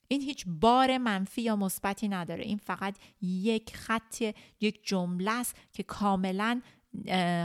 این 0.08 0.20
هیچ 0.20 0.44
بار 0.46 0.98
منفی 0.98 1.42
یا 1.42 1.56
مثبتی 1.56 2.08
نداره. 2.08 2.44
این 2.44 2.58
فقط 2.58 2.96
یک 3.22 3.76
خط 3.76 4.22
یک 4.60 4.86
جمله 4.86 5.30
است 5.30 5.56
که 5.72 5.82
کاملا 5.82 6.60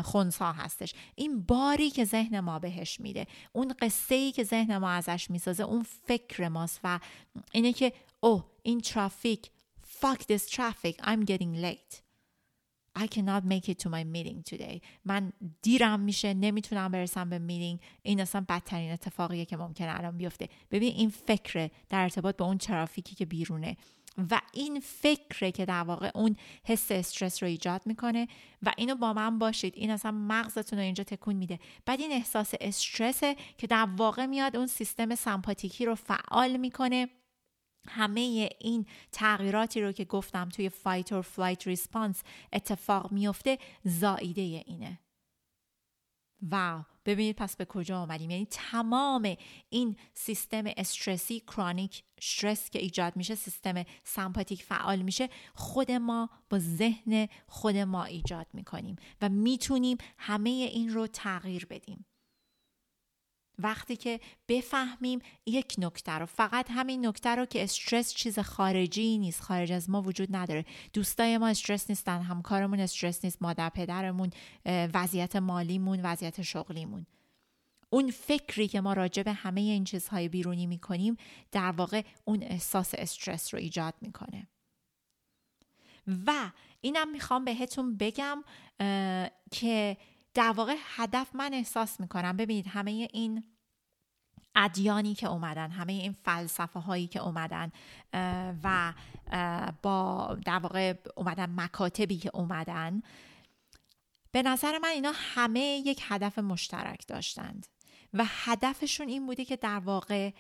خونسا 0.04 0.52
هستش. 0.52 0.93
این 1.15 1.41
باری 1.41 1.89
که 1.89 2.06
ذهن 2.06 2.39
ما 2.39 2.60
بهش 2.60 3.00
میده 3.00 3.28
اون 3.54 3.74
قصه 3.82 4.15
ای 4.15 4.32
که 4.32 4.43
ذهن 4.43 4.78
ما 4.78 4.89
ازش 4.89 5.30
می‌سازه 5.30 5.63
اون 5.63 5.84
فکر 5.84 6.48
ماست 6.48 6.80
و 6.84 7.00
اینه 7.52 7.74
که 7.74 7.93
اوه 8.19 8.45
این 8.63 8.82
ترافیک 8.82 9.52
fuck 10.02 10.19
this 10.19 10.50
traffic 10.50 10.95
I'm 11.02 11.26
getting 11.26 11.62
late. 11.62 12.09
I 13.03 13.07
cannot 13.07 13.43
make 13.53 13.65
it 13.71 13.77
to 13.83 13.89
my 13.89 14.03
meeting 14.15 14.55
today. 14.55 14.81
من 15.05 15.33
دیرم 15.62 15.99
میشه 15.99 16.33
نمی‌تونم 16.33 16.91
برسم 16.91 17.29
به 17.29 17.39
میتینگ 17.39 17.79
این 18.01 18.21
اصلا 18.21 18.45
بدترین 18.49 18.91
اتفاقیه 18.91 19.45
که 19.45 19.57
ممکنه 19.57 19.97
الان 19.97 20.17
بیفته. 20.17 20.49
ببین 20.71 20.93
این 20.93 21.09
فکر 21.09 21.69
در 21.89 22.01
ارتباط 22.01 22.38
به 22.38 22.43
اون 22.43 22.57
ترافیکی 22.57 23.15
که 23.15 23.25
بیرونه. 23.25 23.77
و 24.31 24.41
این 24.53 24.79
فکره 24.79 25.51
که 25.51 25.65
در 25.65 25.83
واقع 25.83 26.12
اون 26.15 26.35
حس 26.63 26.91
استرس 26.91 27.43
رو 27.43 27.49
ایجاد 27.49 27.81
می‌کنه 27.85 28.27
و 28.63 28.73
اینو 28.77 28.95
با 28.95 29.13
من 29.13 29.39
باشید. 29.39 29.73
این 29.75 29.91
اصلا 29.91 30.12
مغزتون 30.12 30.79
رو 30.79 30.85
اینجا 30.85 31.03
تکون 31.03 31.35
میده. 31.35 31.59
بعد 31.85 31.99
این 31.99 32.12
احساس 32.12 32.53
استرسه 32.62 33.35
که 33.57 33.67
در 33.67 33.88
واقع 33.97 34.25
میاد 34.25 34.55
اون 34.55 34.67
سیستم 34.67 35.15
سمپاتیکی 35.15 35.85
رو 35.85 35.95
فعال 35.95 36.57
می‌کنه. 36.57 37.09
همه 37.89 38.49
این 38.60 38.86
تغییراتی 39.12 39.82
رو 39.82 39.91
که 39.91 40.06
گفتم 40.06 40.49
توی 40.49 40.69
fight 40.69 41.13
or 41.13 41.21
flight 41.21 41.67
response 41.67 42.23
اتفاق 42.54 43.12
میفته 43.12 43.58
زاییده 43.84 44.41
اینه. 44.41 44.99
wow 46.41 46.84
ببینید 47.06 47.36
پس 47.36 47.56
به 47.56 47.65
کجا 47.65 48.02
آمدیم 48.02 48.30
یعنی 48.30 48.47
تمام 48.52 49.36
این 49.69 49.95
سیستم 50.13 50.63
استرسی 50.78 51.39
کرونیک 51.39 52.04
استرس 52.17 52.69
که 52.69 52.80
ایجاد 52.80 53.15
میشه 53.15 53.36
سیستم 53.36 53.84
سمپاتیک 54.04 54.63
فعال 54.63 55.02
میشه 55.02 55.30
خود 55.54 55.91
ما 55.91 56.30
با 56.49 56.60
ذهن 56.60 57.28
خود 57.47 57.78
ما 57.78 58.04
ایجاد 58.04 58.47
می‌کنیم 58.54 58.95
و 59.21 59.30
می‌تونیم 59.30 59.97
همه 60.17 60.49
این 60.49 60.93
رو 60.93 61.08
تغییر 61.08 61.65
بدیم. 61.65 62.06
وقتی 63.60 63.95
که 63.95 64.19
بفهمیم 64.48 65.19
یک 65.45 65.76
نکته 65.78 66.12
رو 66.12 66.26
فقط 66.26 66.67
همین 66.72 67.06
نکته 67.06 67.30
رو 67.30 67.45
که 67.45 67.63
استرس 67.63 68.13
چیز 68.13 68.39
خارجی 68.39 69.17
نیست 69.17 69.41
خارج 69.41 69.72
از 69.72 69.89
ما 69.89 70.02
وجود 70.02 70.36
نداره. 70.36 70.65
دوستای 70.93 71.38
ما 71.38 71.48
استرس 71.48 71.89
نیستن 71.89 72.22
همکارمون 72.22 72.80
استرس 72.80 73.26
نیست 73.26 73.41
مادر 73.41 73.69
پدرمون 73.69 74.30
وضعیت 74.65 75.36
مالیمون 75.36 76.00
وضعیت 76.04 76.41
شغلیمون. 76.41 77.06
اون 77.89 78.12
فکری 78.12 78.68
که 78.68 78.82
ما 78.82 78.93
راجع 78.93 79.24
به 79.24 79.34
همه 79.34 79.62
این 79.62 79.84
چیزهای 79.84 80.30
بیرونی 80.30 80.68
می‌کنیم 80.68 81.18
در 81.51 81.72
واقع 81.72 82.01
اون 82.26 82.43
احساس 82.43 82.91
استرس 82.97 83.53
رو 83.53 83.60
ایجاد 83.60 83.93
می‌کنه. 84.01 84.47
و 86.26 86.51
اینم 86.82 87.12
می‌خوام 87.12 87.45
بهتون 87.45 87.97
بگم 87.97 88.43
که 89.51 89.97
در 90.34 90.51
واقع 90.51 90.75
هدف 90.95 91.36
من 91.36 91.53
احساس 91.53 91.99
می‌کنم 91.99 92.38
ببینید 92.38 92.67
همه 92.67 92.91
این 93.13 93.43
ادیانی 94.55 95.15
که 95.15 95.27
اومدن 95.27 95.71
همه 95.71 95.93
این 95.93 96.15
فلسفه 96.23 96.80
هایی 96.80 97.07
که 97.07 97.19
اومدن 97.21 97.71
و 98.63 98.93
با 99.82 100.38
در 100.45 100.59
واقع 100.59 100.93
اومدن 101.15 101.53
مکاتبی 101.55 102.17
که 102.17 102.32
اومدن 102.34 103.01
به 104.32 104.43
نظر 104.43 104.77
من 104.77 104.89
اینا 104.89 105.11
همه 105.15 105.59
یک 105.59 106.01
هدف 106.03 106.39
مشترک 106.39 107.07
داشتند 107.07 107.67
و 108.13 108.23
هدفشون 108.27 109.07
این 109.07 109.25
بوده 109.25 109.45
که 109.45 109.55
در 109.55 109.80
واقع 109.80 110.32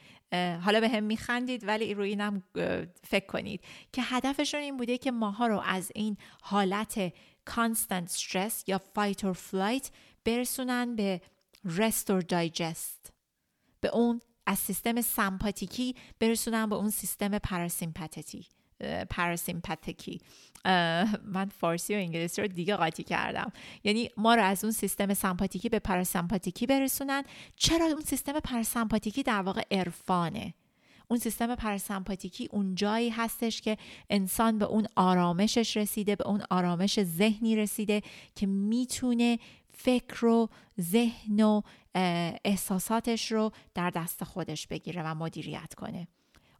حالا 0.61 0.79
به 0.79 0.89
هم 0.89 1.03
میخندید 1.03 1.67
ولی 1.67 1.93
روی 1.93 2.09
اینم 2.09 2.43
فکر 3.03 3.25
کنید 3.25 3.61
که 3.93 4.01
هدفشون 4.01 4.59
این 4.59 4.77
بوده 4.77 4.97
که 4.97 5.11
ماها 5.11 5.47
رو 5.47 5.59
از 5.59 5.91
این 5.95 6.17
حالت 6.41 7.13
constant 7.55 8.09
stress 8.11 8.53
یا 8.67 8.81
fight 8.97 9.17
or 9.17 9.33
flight 9.51 9.87
برسونن 10.25 10.95
به 10.95 11.21
rest 11.65 12.05
or 12.09 12.21
digest. 12.21 13.11
به 13.81 13.89
اون 13.93 14.21
از 14.45 14.59
سیستم 14.59 15.01
سمپاتیکی 15.01 15.95
برسونن 16.19 16.69
به 16.69 16.75
اون 16.75 16.89
سیستم 16.89 17.37
پاراسیمپاتیکی. 17.37 18.45
پاراسیمپاتیکی. 19.09 20.21
من 21.23 21.51
فارسی 21.59 21.95
و 21.95 21.97
انگلیسی 21.97 22.41
رو 22.41 22.47
دیگه 22.47 22.75
قاطی 22.75 23.03
کردم. 23.03 23.51
یعنی 23.83 24.09
ما 24.17 24.35
رو 24.35 24.43
از 24.43 24.63
اون 24.63 24.73
سیستم 24.73 25.13
سمپاتیکی 25.13 25.69
به 25.69 25.79
پاراسیمپاتیکی 25.79 26.67
برسونن. 26.67 27.23
چرا 27.55 27.85
اون 27.85 28.01
سیستم 28.01 28.39
پاراسیمپاتیکی 28.39 29.23
در 29.23 29.41
واقع 29.41 29.61
عرفانه؟ 29.71 30.53
اون 31.11 31.19
سیستم 31.19 31.55
پاراسمپاتیکی 31.55 32.49
اون 32.51 32.75
جایی 32.75 33.09
هستش 33.09 33.61
که 33.61 33.77
انسان 34.09 34.59
به 34.59 34.65
اون 34.65 34.87
آرامشش 34.95 35.77
رسیده 35.77 36.15
به 36.15 36.27
اون 36.27 36.43
آرامش 36.49 37.03
ذهنی 37.03 37.55
رسیده 37.55 38.01
که 38.35 38.47
می‌تونه 38.47 39.39
فکر 39.73 40.25
و 40.25 40.49
ذهن 40.81 41.39
و 41.39 41.61
احساساتش 42.45 43.31
رو 43.31 43.51
در 43.73 43.89
دست 43.89 44.23
خودش 44.23 44.67
بگیره 44.67 45.03
و 45.03 45.15
مدیریت 45.15 45.73
کنه. 45.73 46.07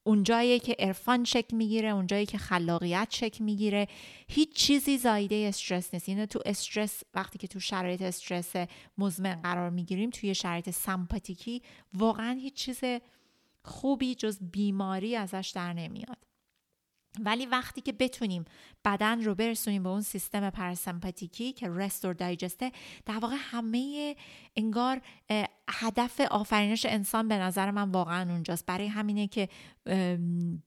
اون 0.04 0.24
جایی 0.24 0.60
که 0.60 0.76
عرفان 0.80 1.24
شکل 1.24 1.58
می‌گیره 1.58 1.90
اون 1.90 2.08
جایی 2.08 2.26
که 2.26 2.38
خلاقیت 2.38 3.08
شکل 3.12 3.44
می‌گیره 3.44 3.88
هیچ 4.28 4.54
چیزی 4.54 4.98
زایده 4.98 5.46
استرس 5.50 5.94
نیست. 5.94 6.10
اینو 6.10 6.26
تو 6.26 6.40
استرس 6.46 7.04
وقتی 7.14 7.38
که 7.38 7.48
تو 7.48 7.60
شرایط 7.60 8.02
استرس 8.02 8.54
مزمن 8.98 9.42
قرار 9.42 9.70
می‌گیریم 9.70 10.10
توی 10.10 10.36
شرایط 10.36 10.70
سمپاتیکی 10.70 11.62
واقعا 11.94 12.40
هیچ 12.42 12.54
چیز 12.54 12.80
خوبی 13.64 14.16
جز 14.16 14.40
بیماری 14.52 15.16
ازش 15.16 15.52
در 15.56 15.74
نمیاد. 15.74 16.18
ولی 17.20 17.46
وقتی 17.46 17.82
که 17.82 17.92
بتونیم 17.92 18.46
بدن 18.86 19.24
رو 19.24 19.36
برسونیم 19.36 19.84
به 19.84 19.90
اون 19.90 20.02
سیستم 20.02 20.50
پرسمپاتیکی 20.50 21.54
که 21.54 21.70
رستور 21.70 22.14
دایجسته 22.14 22.72
در 23.06 23.20
واقع 23.20 23.36
همه 23.38 24.16
انگار 24.56 25.02
هدف 25.70 26.22
آفرینش 26.22 26.86
انسان 26.86 27.28
به 27.28 27.38
نظر 27.38 27.72
من 27.72 27.92
واقعا 27.92 28.32
اونجاست. 28.32 28.66
برای 28.66 28.88
همینه 28.88 29.28
که 29.28 29.50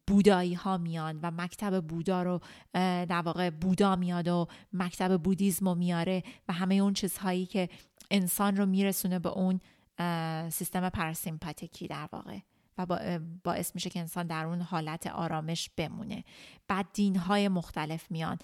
بودایی 0.06 0.54
ها 0.54 0.78
میان 0.78 1.20
و 1.22 1.30
مکتب 1.30 1.86
بودا 1.86 2.22
رو 2.22 2.40
در 2.74 3.22
واقع 3.24 3.50
بودا 3.50 3.96
میاد 3.96 4.28
و 4.28 4.46
مکتب 4.72 5.22
بودیزم 5.22 5.68
رو 5.68 5.74
میاره 5.74 6.22
و 6.48 6.52
همه 6.52 6.74
اون 6.74 6.92
چیزهایی 6.92 7.46
که 7.46 7.68
انسان 8.10 8.56
رو 8.56 8.66
میرسونه 8.66 9.18
به 9.18 9.28
اون 9.28 9.60
سیستم 10.50 10.88
پرسیمپاتیکی 10.88 11.88
در 11.88 12.08
واقع. 12.12 12.38
و 12.78 13.18
باعث 13.44 13.74
میشه 13.74 13.90
که 13.90 14.00
انسان 14.00 14.26
در 14.26 14.44
اون 14.44 14.60
حالت 14.60 15.06
آرامش 15.06 15.70
بمونه. 15.76 16.24
بعد 16.68 16.86
دین 16.92 17.16
های 17.16 17.48
مختلف 17.48 18.10
میان. 18.10 18.38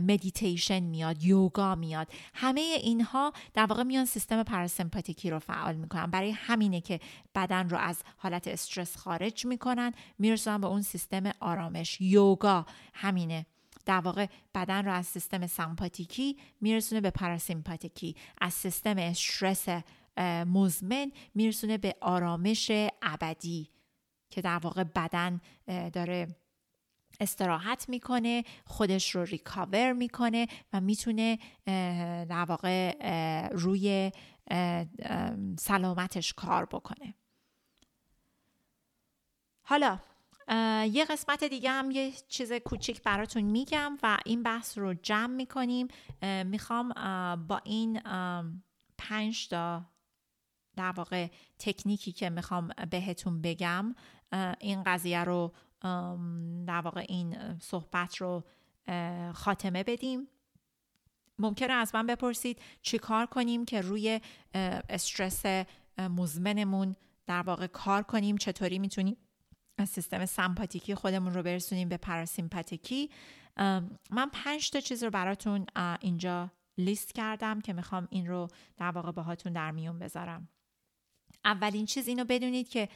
مدیتیشن 0.00 0.80
میاد 0.80 1.22
یوگا 1.22 1.74
میاد. 1.74 2.08
همه 2.34 2.60
اینها 2.60 3.32
در 3.54 3.66
واقع 3.66 3.82
میان 3.82 4.04
سیستم 4.04 4.42
پراسمپاتیکی 4.42 5.30
رو 5.30 5.38
فعال 5.38 5.76
می‌کنن. 5.76 6.06
برای 6.06 6.30
همینه 6.30 6.80
که 6.80 7.00
بدن 7.34 7.68
رو 7.68 7.78
از 7.78 8.02
حالت 8.16 8.48
استرس 8.48 8.96
خارج 8.96 9.46
می‌کنن 9.46 9.92
میرسونن 10.18 10.60
به 10.60 10.66
اون 10.66 10.82
سیستم 10.82 11.32
آرامش. 11.40 12.00
یوگا 12.00 12.66
همینه. 12.94 13.46
در 13.86 14.00
واقع 14.00 14.26
بدن 14.54 14.84
رو 14.84 14.92
از 14.92 15.06
سیستم 15.06 15.46
سمپاتیکی 15.46 16.36
میرسونه 16.60 17.00
به 17.00 17.10
پراسیمپاتیکی 17.10 18.16
از 18.40 18.54
سیستم 18.54 18.98
استرس 18.98 19.66
مزمن 20.46 21.12
میرسونه 21.34 21.78
به 21.78 21.96
آرامش 22.00 22.70
ابدی 23.02 23.70
که 24.30 24.40
در 24.40 24.58
واقع 24.58 24.84
بدن 24.84 25.40
داره 25.92 26.36
استراحت 27.20 27.88
می‌کنه 27.88 28.44
خودش 28.64 29.14
رو 29.14 29.24
ریکاور 29.24 29.92
می‌کنه 29.92 30.46
و 30.72 30.80
می‌تونه 30.80 31.38
در 32.24 32.44
واقع 32.48 32.98
روی 33.48 34.12
سلامتش 35.58 36.32
کار 36.32 36.64
بکنه. 36.64 37.14
حالا 39.62 39.98
یه 40.92 41.04
قسمت 41.04 41.44
دیگه 41.44 41.70
هم 41.70 41.90
یه 41.90 42.12
چیز 42.28 42.52
کوچیک 42.52 43.02
براتون 43.02 43.42
میگم 43.42 43.98
و 44.02 44.18
این 44.26 44.42
بحث 44.42 44.78
رو 44.78 44.94
جمع 44.94 45.34
می‌کنیم. 45.34 45.88
می‌خوام 46.44 46.88
با 47.48 47.60
این 47.64 48.00
پنج 48.98 49.48
تا 49.48 49.84
در 50.78 50.90
واقع 50.90 51.28
تکنیکی 51.58 52.12
که 52.12 52.30
می‌خوام 52.30 52.70
بهتون 52.90 53.42
بگم 53.42 53.94
این 54.60 54.82
قضیه 54.82 55.24
رو 55.24 55.52
در 56.66 56.80
واقع 56.80 57.04
این 57.08 57.58
صحبت 57.58 58.16
رو 58.16 58.44
خاتمه 59.34 59.82
بدیم. 59.84 60.28
ممکنه 61.38 61.72
از 61.72 61.94
من 61.94 62.06
بپرسید 62.06 62.60
چی 62.82 62.98
کار 62.98 63.26
کنیم 63.26 63.64
که 63.64 63.80
روی 63.80 64.20
استرس 64.88 65.66
مزمنمون 65.98 66.96
در 67.26 67.42
واقع 67.42 67.66
کار 67.66 68.02
کنیم؟ 68.02 68.36
چطوری 68.36 68.78
می‌تونیم 68.78 69.16
سیستم 69.88 70.26
سمپاتیکی 70.26 70.94
خودمون 70.94 71.34
رو 71.34 71.42
برسونیم 71.42 71.88
به 71.88 71.96
پراسیمپاتیکی 71.96 73.10
من 74.10 74.30
پنج 74.32 74.70
تا 74.70 74.80
چیز 74.80 75.04
رو 75.04 75.10
براتون 75.10 75.66
اینجا 76.00 76.50
لیست 76.78 77.14
کردم 77.14 77.60
که 77.60 77.72
می‌خوام 77.72 78.08
این 78.10 78.26
رو 78.26 78.48
در 78.76 78.90
واقع 78.90 79.12
باهاتون 79.12 79.52
در 79.52 79.70
میون 79.70 79.98
بذارم. 79.98 80.48
اولین 81.48 81.86
چیز 81.86 82.08
اینو 82.08 82.24
بدونید 82.24 82.68
که 82.68 82.88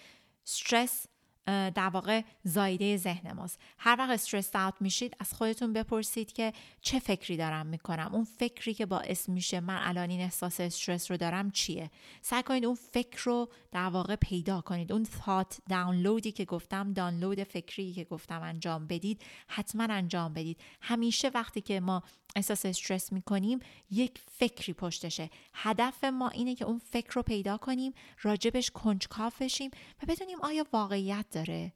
استرس 0.46 1.06
در 1.46 1.88
واقع 1.92 2.22
زایده 2.44 2.96
ذهن 2.96 3.32
ماست. 3.32 3.60
هر 3.78 3.96
وقت 3.98 4.10
استرس 4.10 4.56
اوت 4.56 4.74
میشید 4.80 5.16
از 5.20 5.34
خودتون 5.34 5.72
بپرسید 5.72 6.32
که 6.32 6.52
چه 6.80 6.98
فکری 6.98 7.36
دارم 7.36 7.66
می‌کنم. 7.66 8.10
اون 8.14 8.24
فکری 8.24 8.74
که 8.74 8.86
باعث 8.86 9.28
میشه 9.28 9.60
من 9.60 9.78
الان 9.80 10.10
این 10.10 10.20
احساس 10.20 10.60
استرس 10.60 11.10
رو 11.10 11.16
دارم 11.16 11.50
چیه؟ 11.50 11.90
سعی 12.22 12.42
کنید 12.42 12.64
اون 12.64 12.74
فکر 12.74 13.22
رو 13.24 13.48
در 13.72 13.88
واقع 13.88 14.16
پیدا 14.16 14.60
کنید. 14.60 14.92
اون 14.92 15.04
thought 15.04 15.58
دانلودی 15.68 16.32
که 16.32 16.44
گفتم 16.44 16.92
دانلود 16.92 17.42
فکری 17.42 17.92
که 17.92 18.04
گفتم 18.04 18.42
انجام 18.42 18.86
بدید 18.86 19.22
حتما 19.48 19.84
انجام 19.84 20.32
بدید. 20.32 20.60
همیشه 20.80 21.30
وقتی 21.34 21.60
که 21.60 21.80
ما 21.80 22.02
احساس 22.36 22.66
استرس 22.66 23.12
می‌کنیم 23.12 23.58
یک 23.90 24.20
فکری 24.30 24.72
پشتشه. 24.72 25.30
هدف 25.54 26.04
ما 26.04 26.28
اینه 26.28 26.54
که 26.54 26.64
اون 26.64 26.78
فکر 26.78 27.12
رو 27.12 27.22
پیدا 27.22 27.56
کنیم 27.56 27.92
راجبش 28.22 28.70
کنجکاو 28.70 29.32
بشیم 29.40 29.70
و 30.02 30.06
بدونیم 30.08 30.38
آیا 30.42 30.66
واقعیت 30.72 31.26
داره. 31.32 31.72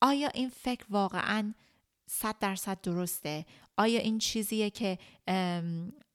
آیا 0.00 0.28
این 0.28 0.48
فکر 0.48 0.86
واقعا 0.90 1.54
صد 2.06 2.38
درصد 2.38 2.80
درسته؟ 2.80 3.46
آیا 3.76 4.00
این 4.00 4.18
چیزیه 4.18 4.70
که 4.70 4.98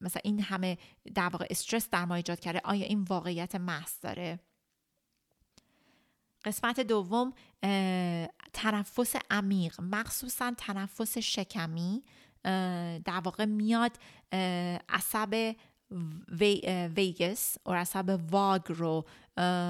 مثلا 0.01 0.21
این 0.23 0.41
همه 0.41 0.77
در 1.15 1.29
واقع 1.29 1.47
استرس 1.49 1.89
در 1.89 2.05
ما 2.05 2.15
ایجاد 2.15 2.39
کرده 2.39 2.61
آیا 2.63 2.85
این 2.85 3.03
واقعیت 3.03 3.55
محض 3.55 3.99
داره؟ 4.01 4.39
قسمت 6.45 6.79
دوم 6.79 7.33
تنفس 8.53 9.15
عمیق 9.29 9.81
مخصوصا 9.81 10.53
تنفس 10.57 11.17
شکمی 11.17 12.03
در 13.05 13.21
واقع 13.23 13.45
میاد 13.45 13.97
عصب 14.89 15.55
vagus 16.95 17.57
و 17.65 17.71
عصب 17.71 18.19
واگ 18.31 18.61
رو 18.67 19.05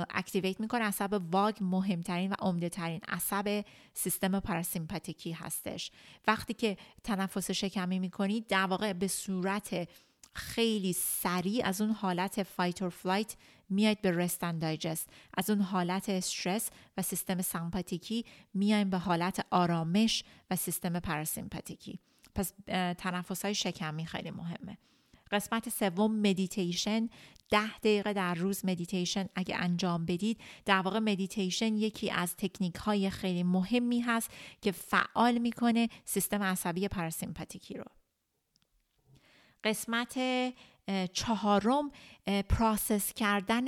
activate 0.09 0.59
می‌کنه. 0.59 0.83
عصب 0.83 1.21
واگ 1.31 1.55
مهمترین 1.61 2.31
و 2.31 2.35
عمده 2.39 2.69
ترین 2.69 3.01
عصب 3.07 3.65
سیستم 3.93 4.39
پاراسیمپاتیکی 4.39 5.31
هستش. 5.31 5.91
وقتی 6.27 6.53
که 6.53 6.77
تنفس 7.03 7.51
شکمی 7.51 7.99
می‌کنید 7.99 8.47
در 8.47 8.65
واقع 8.65 8.93
به 8.93 9.07
صورت 9.07 9.89
خیلی 10.33 10.93
سریع 10.93 11.65
از 11.65 11.81
اون 11.81 11.91
حالت 11.91 12.43
fight 12.43 12.81
or 12.81 12.91
flight 12.91 13.35
میاید 13.69 14.01
به 14.01 14.11
rest 14.11 14.43
and 14.43 14.61
digest 14.61 15.09
از 15.37 15.49
اون 15.49 15.61
حالت 15.61 16.09
استرس 16.09 16.69
و 16.97 17.01
سیستم 17.01 17.41
سمپاتیکی 17.41 18.25
میایم 18.53 18.89
به 18.89 18.97
حالت 18.97 19.45
آرامش 19.51 20.23
و 20.51 20.55
سیستم 20.55 20.99
پاراسیمپاتیکی. 20.99 21.99
پس 22.35 22.53
تنفس 22.97 23.45
های 23.45 23.55
شکمی 23.55 24.05
خیلی 24.05 24.31
مهمه. 24.31 24.77
قسمت 25.31 25.69
سوم 25.69 26.15
مدیتیشن 26.15 27.09
ده 27.49 27.77
دقیقه 27.77 28.13
در 28.13 28.35
روز 28.35 28.65
مدیتیشن 28.65 29.29
اگه 29.35 29.55
انجام 29.55 30.05
بدید. 30.05 30.41
در 30.65 30.81
واقع 30.81 30.99
مدیتیشن 30.99 31.75
یکی 31.75 32.11
از 32.11 32.35
تکنیک 32.35 32.75
های 32.75 33.09
خیلی 33.09 33.43
مهمی 33.43 33.99
هست 33.99 34.31
که 34.61 34.71
فعال 34.71 35.37
می‌کنه 35.37 35.89
سیستم 36.05 36.43
عصبی 36.43 36.87
پاراسیمپاتیکی 36.87 37.73
رو. 37.73 37.85
قسمت 39.63 40.19
چهارم 41.13 41.91
process 42.49 43.13
کردن 43.13 43.65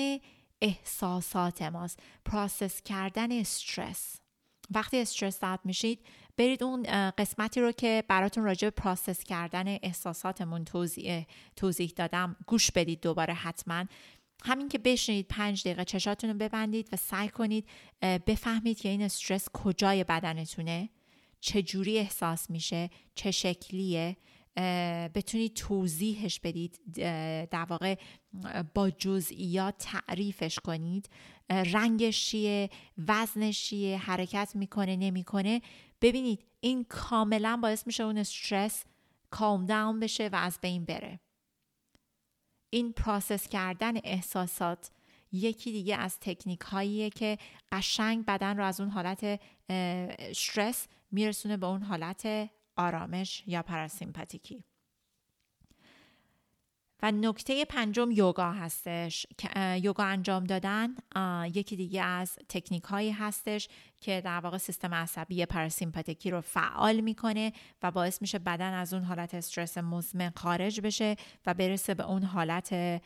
احساسات 0.62 1.62
ماست. 1.62 1.99
پراسس 2.26 2.82
کردن 2.82 3.32
استرس 3.32 4.16
وقتی 4.72 5.01
استرس 5.01 5.39
داد 5.39 5.59
میشید 5.64 6.05
برید 6.38 6.64
اون 6.64 6.84
قسمتی 7.12 7.62
رو 7.62 7.72
که 7.72 8.04
براتون 8.08 8.44
راجع 8.44 8.68
به 8.68 8.72
پراسس 8.72 9.24
کردن 9.24 9.68
احساساتمون 9.68 10.66
توضیح, 10.66 11.26
توضیح 11.56 11.94
دادم 11.96 12.36
گوش 12.48 12.72
بدید 12.72 13.02
دوباره 13.02 13.34
حتما. 13.34 13.86
همین 14.44 14.70
که 14.70 14.78
بشینید 14.78 15.28
پنج 15.28 15.62
دقیقه 15.62 15.86
چشاتون 15.86 16.30
رو 16.30 16.36
ببندید 16.36 16.90
و 16.92 16.96
سعی 16.96 17.30
کنید 17.30 17.68
بفهمید 18.02 18.80
که 18.80 18.90
این 18.90 19.02
استرس 19.02 19.50
کجای 19.54 20.04
بدنتونه 20.04 20.90
چه 21.40 21.62
جوری 21.62 21.98
احساس 21.98 22.50
میشه 22.50 22.90
چه 23.16 23.32
شکلیه. 23.32 24.18
بتونید 25.16 25.54
توضیحش 25.54 26.40
بدید 26.40 26.80
در 27.52 27.66
واقع 27.70 27.96
با 28.74 28.90
جزئیات 28.90 29.76
تعریفش 29.80 30.60
کنید. 30.60 31.10
رنگش 31.50 32.26
چیه 32.26 32.70
وزنش 33.08 33.64
چیه 33.64 33.98
حرکت 33.98 34.52
می‌کنه 34.56 34.96
نمی‌کنه. 34.96 35.62
ببینید 36.02 36.45
این 36.60 36.84
کاملا 36.84 37.60
باعث 37.62 37.88
میشه 37.88 38.04
اون 38.04 38.18
استرس 38.18 38.84
کام 39.30 39.66
داون 39.66 39.99
بشه 39.99 40.28
و 40.28 40.36
از 40.36 40.60
بین 40.62 40.86
بره. 40.86 41.20
این 42.70 42.93
پراسس 42.93 43.47
کردن 43.47 43.97
احساسات 44.04 44.91
یکی 45.32 45.72
دیگه 45.72 45.95
از 45.95 46.20
تکنیک 46.20 46.62
هاییه 46.62 47.10
که 47.10 47.38
قشنگ 47.72 48.26
بدن 48.26 48.58
رو 48.58 48.66
از 48.66 48.80
اون 48.80 48.89
حالت 48.89 49.41
استرس 49.70 50.88
میرسونه 51.12 51.58
به 51.58 51.66
اون 51.66 51.84
حالت 51.84 52.49
آرامش 52.76 53.43
یا 53.47 53.62
پراسیمپاتیکی 53.62 54.64
و 57.02 57.12
نکته 57.12 57.66
پنجم 57.66 58.12
یوگا 58.12 58.52
هستش 58.52 59.26
یوگا 59.82 60.04
انجام 60.04 60.43
دادن 60.43 60.95
یکی 61.54 61.76
دیگه 61.76 62.04
از 62.04 62.39
تکنیک 62.49 62.84
هایی 62.84 63.12
هستش 63.12 63.68
که 64.02 64.22
در 64.22 64.39
واقع 64.39 64.58
سیستم 64.58 64.93
عصبی 64.93 65.45
پراسیمپاتیکی 65.45 66.32
رو 66.32 66.41
فعال 66.41 67.02
می‌کنه 67.02 67.54
و 67.84 67.91
باعث 67.91 68.22
میشه 68.22 68.39
بدن 68.39 68.74
از 68.74 68.93
اون 68.93 69.04
حالت 69.04 69.34
استرس 69.34 69.78
مزمن 69.78 70.32
خارج 70.36 70.82
بشه 70.82 71.16
و 71.45 71.54
برسه 71.54 71.93
به 71.93 72.06
اون 72.06 72.24
حالت 72.24 73.02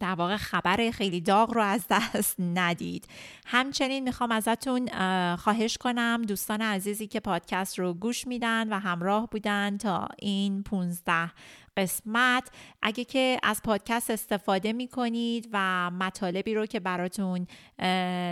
در 0.00 0.14
واقع 0.14 0.36
خبر 0.36 0.90
خیلی 0.90 1.20
داغ 1.20 1.54
رو 1.54 1.62
از 1.62 1.84
دست 1.90 2.36
ندید. 2.38 3.06
همچنین 3.46 4.04
می‌خوام 4.04 4.32
ازتون 4.32 4.88
خواهش 5.36 5.78
کنم 5.78 6.22
دوستان 6.28 6.60
عزیزی 6.62 7.06
که 7.06 7.20
پادکست 7.20 7.78
رو 7.78 7.94
گوش 7.94 8.26
میدن 8.26 8.72
و 8.72 8.78
همراه 8.78 9.28
بودن 9.30 9.76
تا 9.76 10.08
این 10.18 10.62
15 10.62 11.30
قسمت. 11.76 12.50
اگه 12.82 13.04
که 13.04 13.38
از 13.42 13.62
پادکست 13.62 14.10
استفاده 14.10 14.72
می 14.72 14.88
کنید 14.88 15.48
و 15.52 15.90
مطالبی 15.90 16.54
رو 16.54 16.66
که 16.66 16.80
براتون 16.80 17.46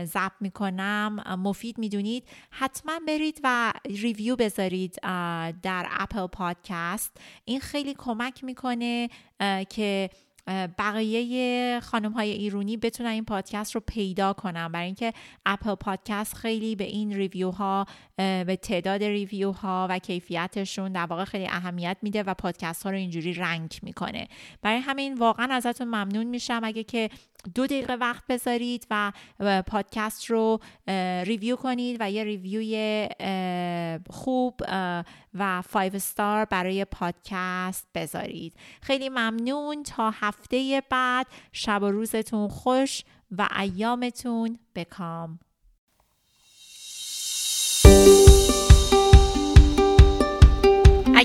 ضبط 0.05 0.33
می 0.41 0.51
کنم 0.51 1.39
مفید 1.39 1.79
می 1.79 1.89
دونید 1.89 2.29
حتما 2.51 3.01
برید 3.07 3.41
و 3.45 3.73
ریویو 3.87 4.37
بذارید 4.37 4.99
در 5.63 5.87
Apple 5.91 6.27
Podcast. 6.27 7.17
این 7.45 7.61
خیلی 7.61 7.95
کمک 7.99 8.45
می‌کنه 8.45 9.09
که 9.69 10.11
بقیه 10.49 11.81
خانم 11.81 12.13
های 12.13 12.31
ایرونی 12.31 12.77
بتونن 12.77 13.09
این 13.09 13.25
پادکست 13.25 13.75
رو 13.75 13.83
پیدا 13.87 14.33
کنن. 14.33 14.69
برای 14.69 14.87
اینکه 14.87 15.13
Apple 15.47 15.75
Podcast 15.75 16.35
خیلی 16.37 16.77
به 16.77 16.85
این 16.85 17.13
review 17.13 17.51
ها 17.51 17.87
به 18.17 18.59
تعداد 18.63 19.05
ریویو 19.05 19.53
ها 19.53 19.87
و 19.91 19.99
کیفیتشون 19.99 20.93
در 20.93 21.07
واقع 21.07 21.25
خیلی 21.25 21.47
اهمیت 21.47 21.97
میده 22.03 22.23
و 22.23 22.35
پادکست 22.35 22.83
ها 22.83 22.91
رو 22.91 22.97
اینجوری 22.97 23.35
rank 23.35 23.79
می‌کنه. 23.83 24.29
برای 24.63 24.79
همین 24.79 25.15
واقعا 25.15 25.55
ازتون 25.55 25.89
ممنون 25.89 26.27
میشم. 26.27 26.61
اگه 26.65 26.85
که 26.85 27.11
دو 27.55 27.67
دقیقه 27.67 27.95
وقت 27.95 28.25
بذارید 28.29 28.87
و 28.91 29.13
پادکست 29.67 30.31
رو 30.31 30.61
review 31.25 31.57
کنید 31.57 31.97
و 32.01 32.11
یه 32.11 32.25
review 32.25 32.97
ی 32.97 33.09
خوب 34.11 34.61
و 35.35 35.63
5 35.73 35.99
star 35.99 36.45
برای 36.45 36.85
پادکست 36.85 37.87
بذارید. 37.95 38.55
خیلی 38.83 39.09
ممنون. 39.09 39.83
تا 39.83 40.11
هفته 40.11 40.83
بعد 40.91 41.27
شب 41.53 41.83
و 41.83 41.91
روزتون 41.91 42.49
خوش 42.49 43.05
و 43.31 43.49
ایامتون 43.61 44.59
بکام 44.75 45.39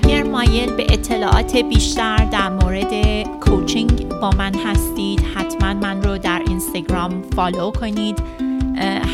اگر 0.08 0.22
مایل 0.22 0.76
به 0.76 0.86
اطلاعات 0.90 1.56
بیشتر 1.56 2.16
در 2.16 2.48
مورد 2.48 3.22
coaching 3.40 4.08
با 4.08 4.30
من 4.30 4.54
هستید. 4.54 5.20
حتما 5.34 5.74
من 5.74 6.02
رو 6.02 6.18
در 6.18 6.42
اینستاگرام 6.48 7.22
follow 7.36 7.70
کنید. 7.70 8.22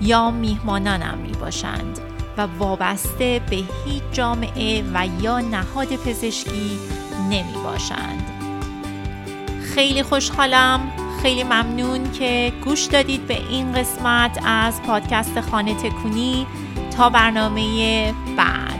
یا 0.00 0.30
میهمانانم 0.30 1.18
می 1.18 1.32
باشند 1.32 1.98
و 2.38 2.46
وابسته 2.58 3.40
به 3.50 3.56
هیچ 3.56 4.02
جامعه 4.12 4.84
و 4.94 5.06
یا 5.22 5.40
نهاد 5.40 5.96
پزشکی 5.96 6.78
نمی 7.30 7.62
باشند 7.64 8.22
خیلی 9.74 10.02
خوشحالم 10.02 10.80
خیلی 11.22 11.44
ممنون 11.44 12.12
که 12.12 12.52
گوش 12.64 12.84
دادید 12.84 13.26
به 13.26 13.48
این 13.50 13.72
قسمت 13.72 14.38
از 14.44 14.82
پادکست 14.82 15.40
خانه 15.40 15.74
تکونی. 15.74 16.46
تا 16.96 17.10
برنامه 17.10 18.14
بعد. 18.36 18.77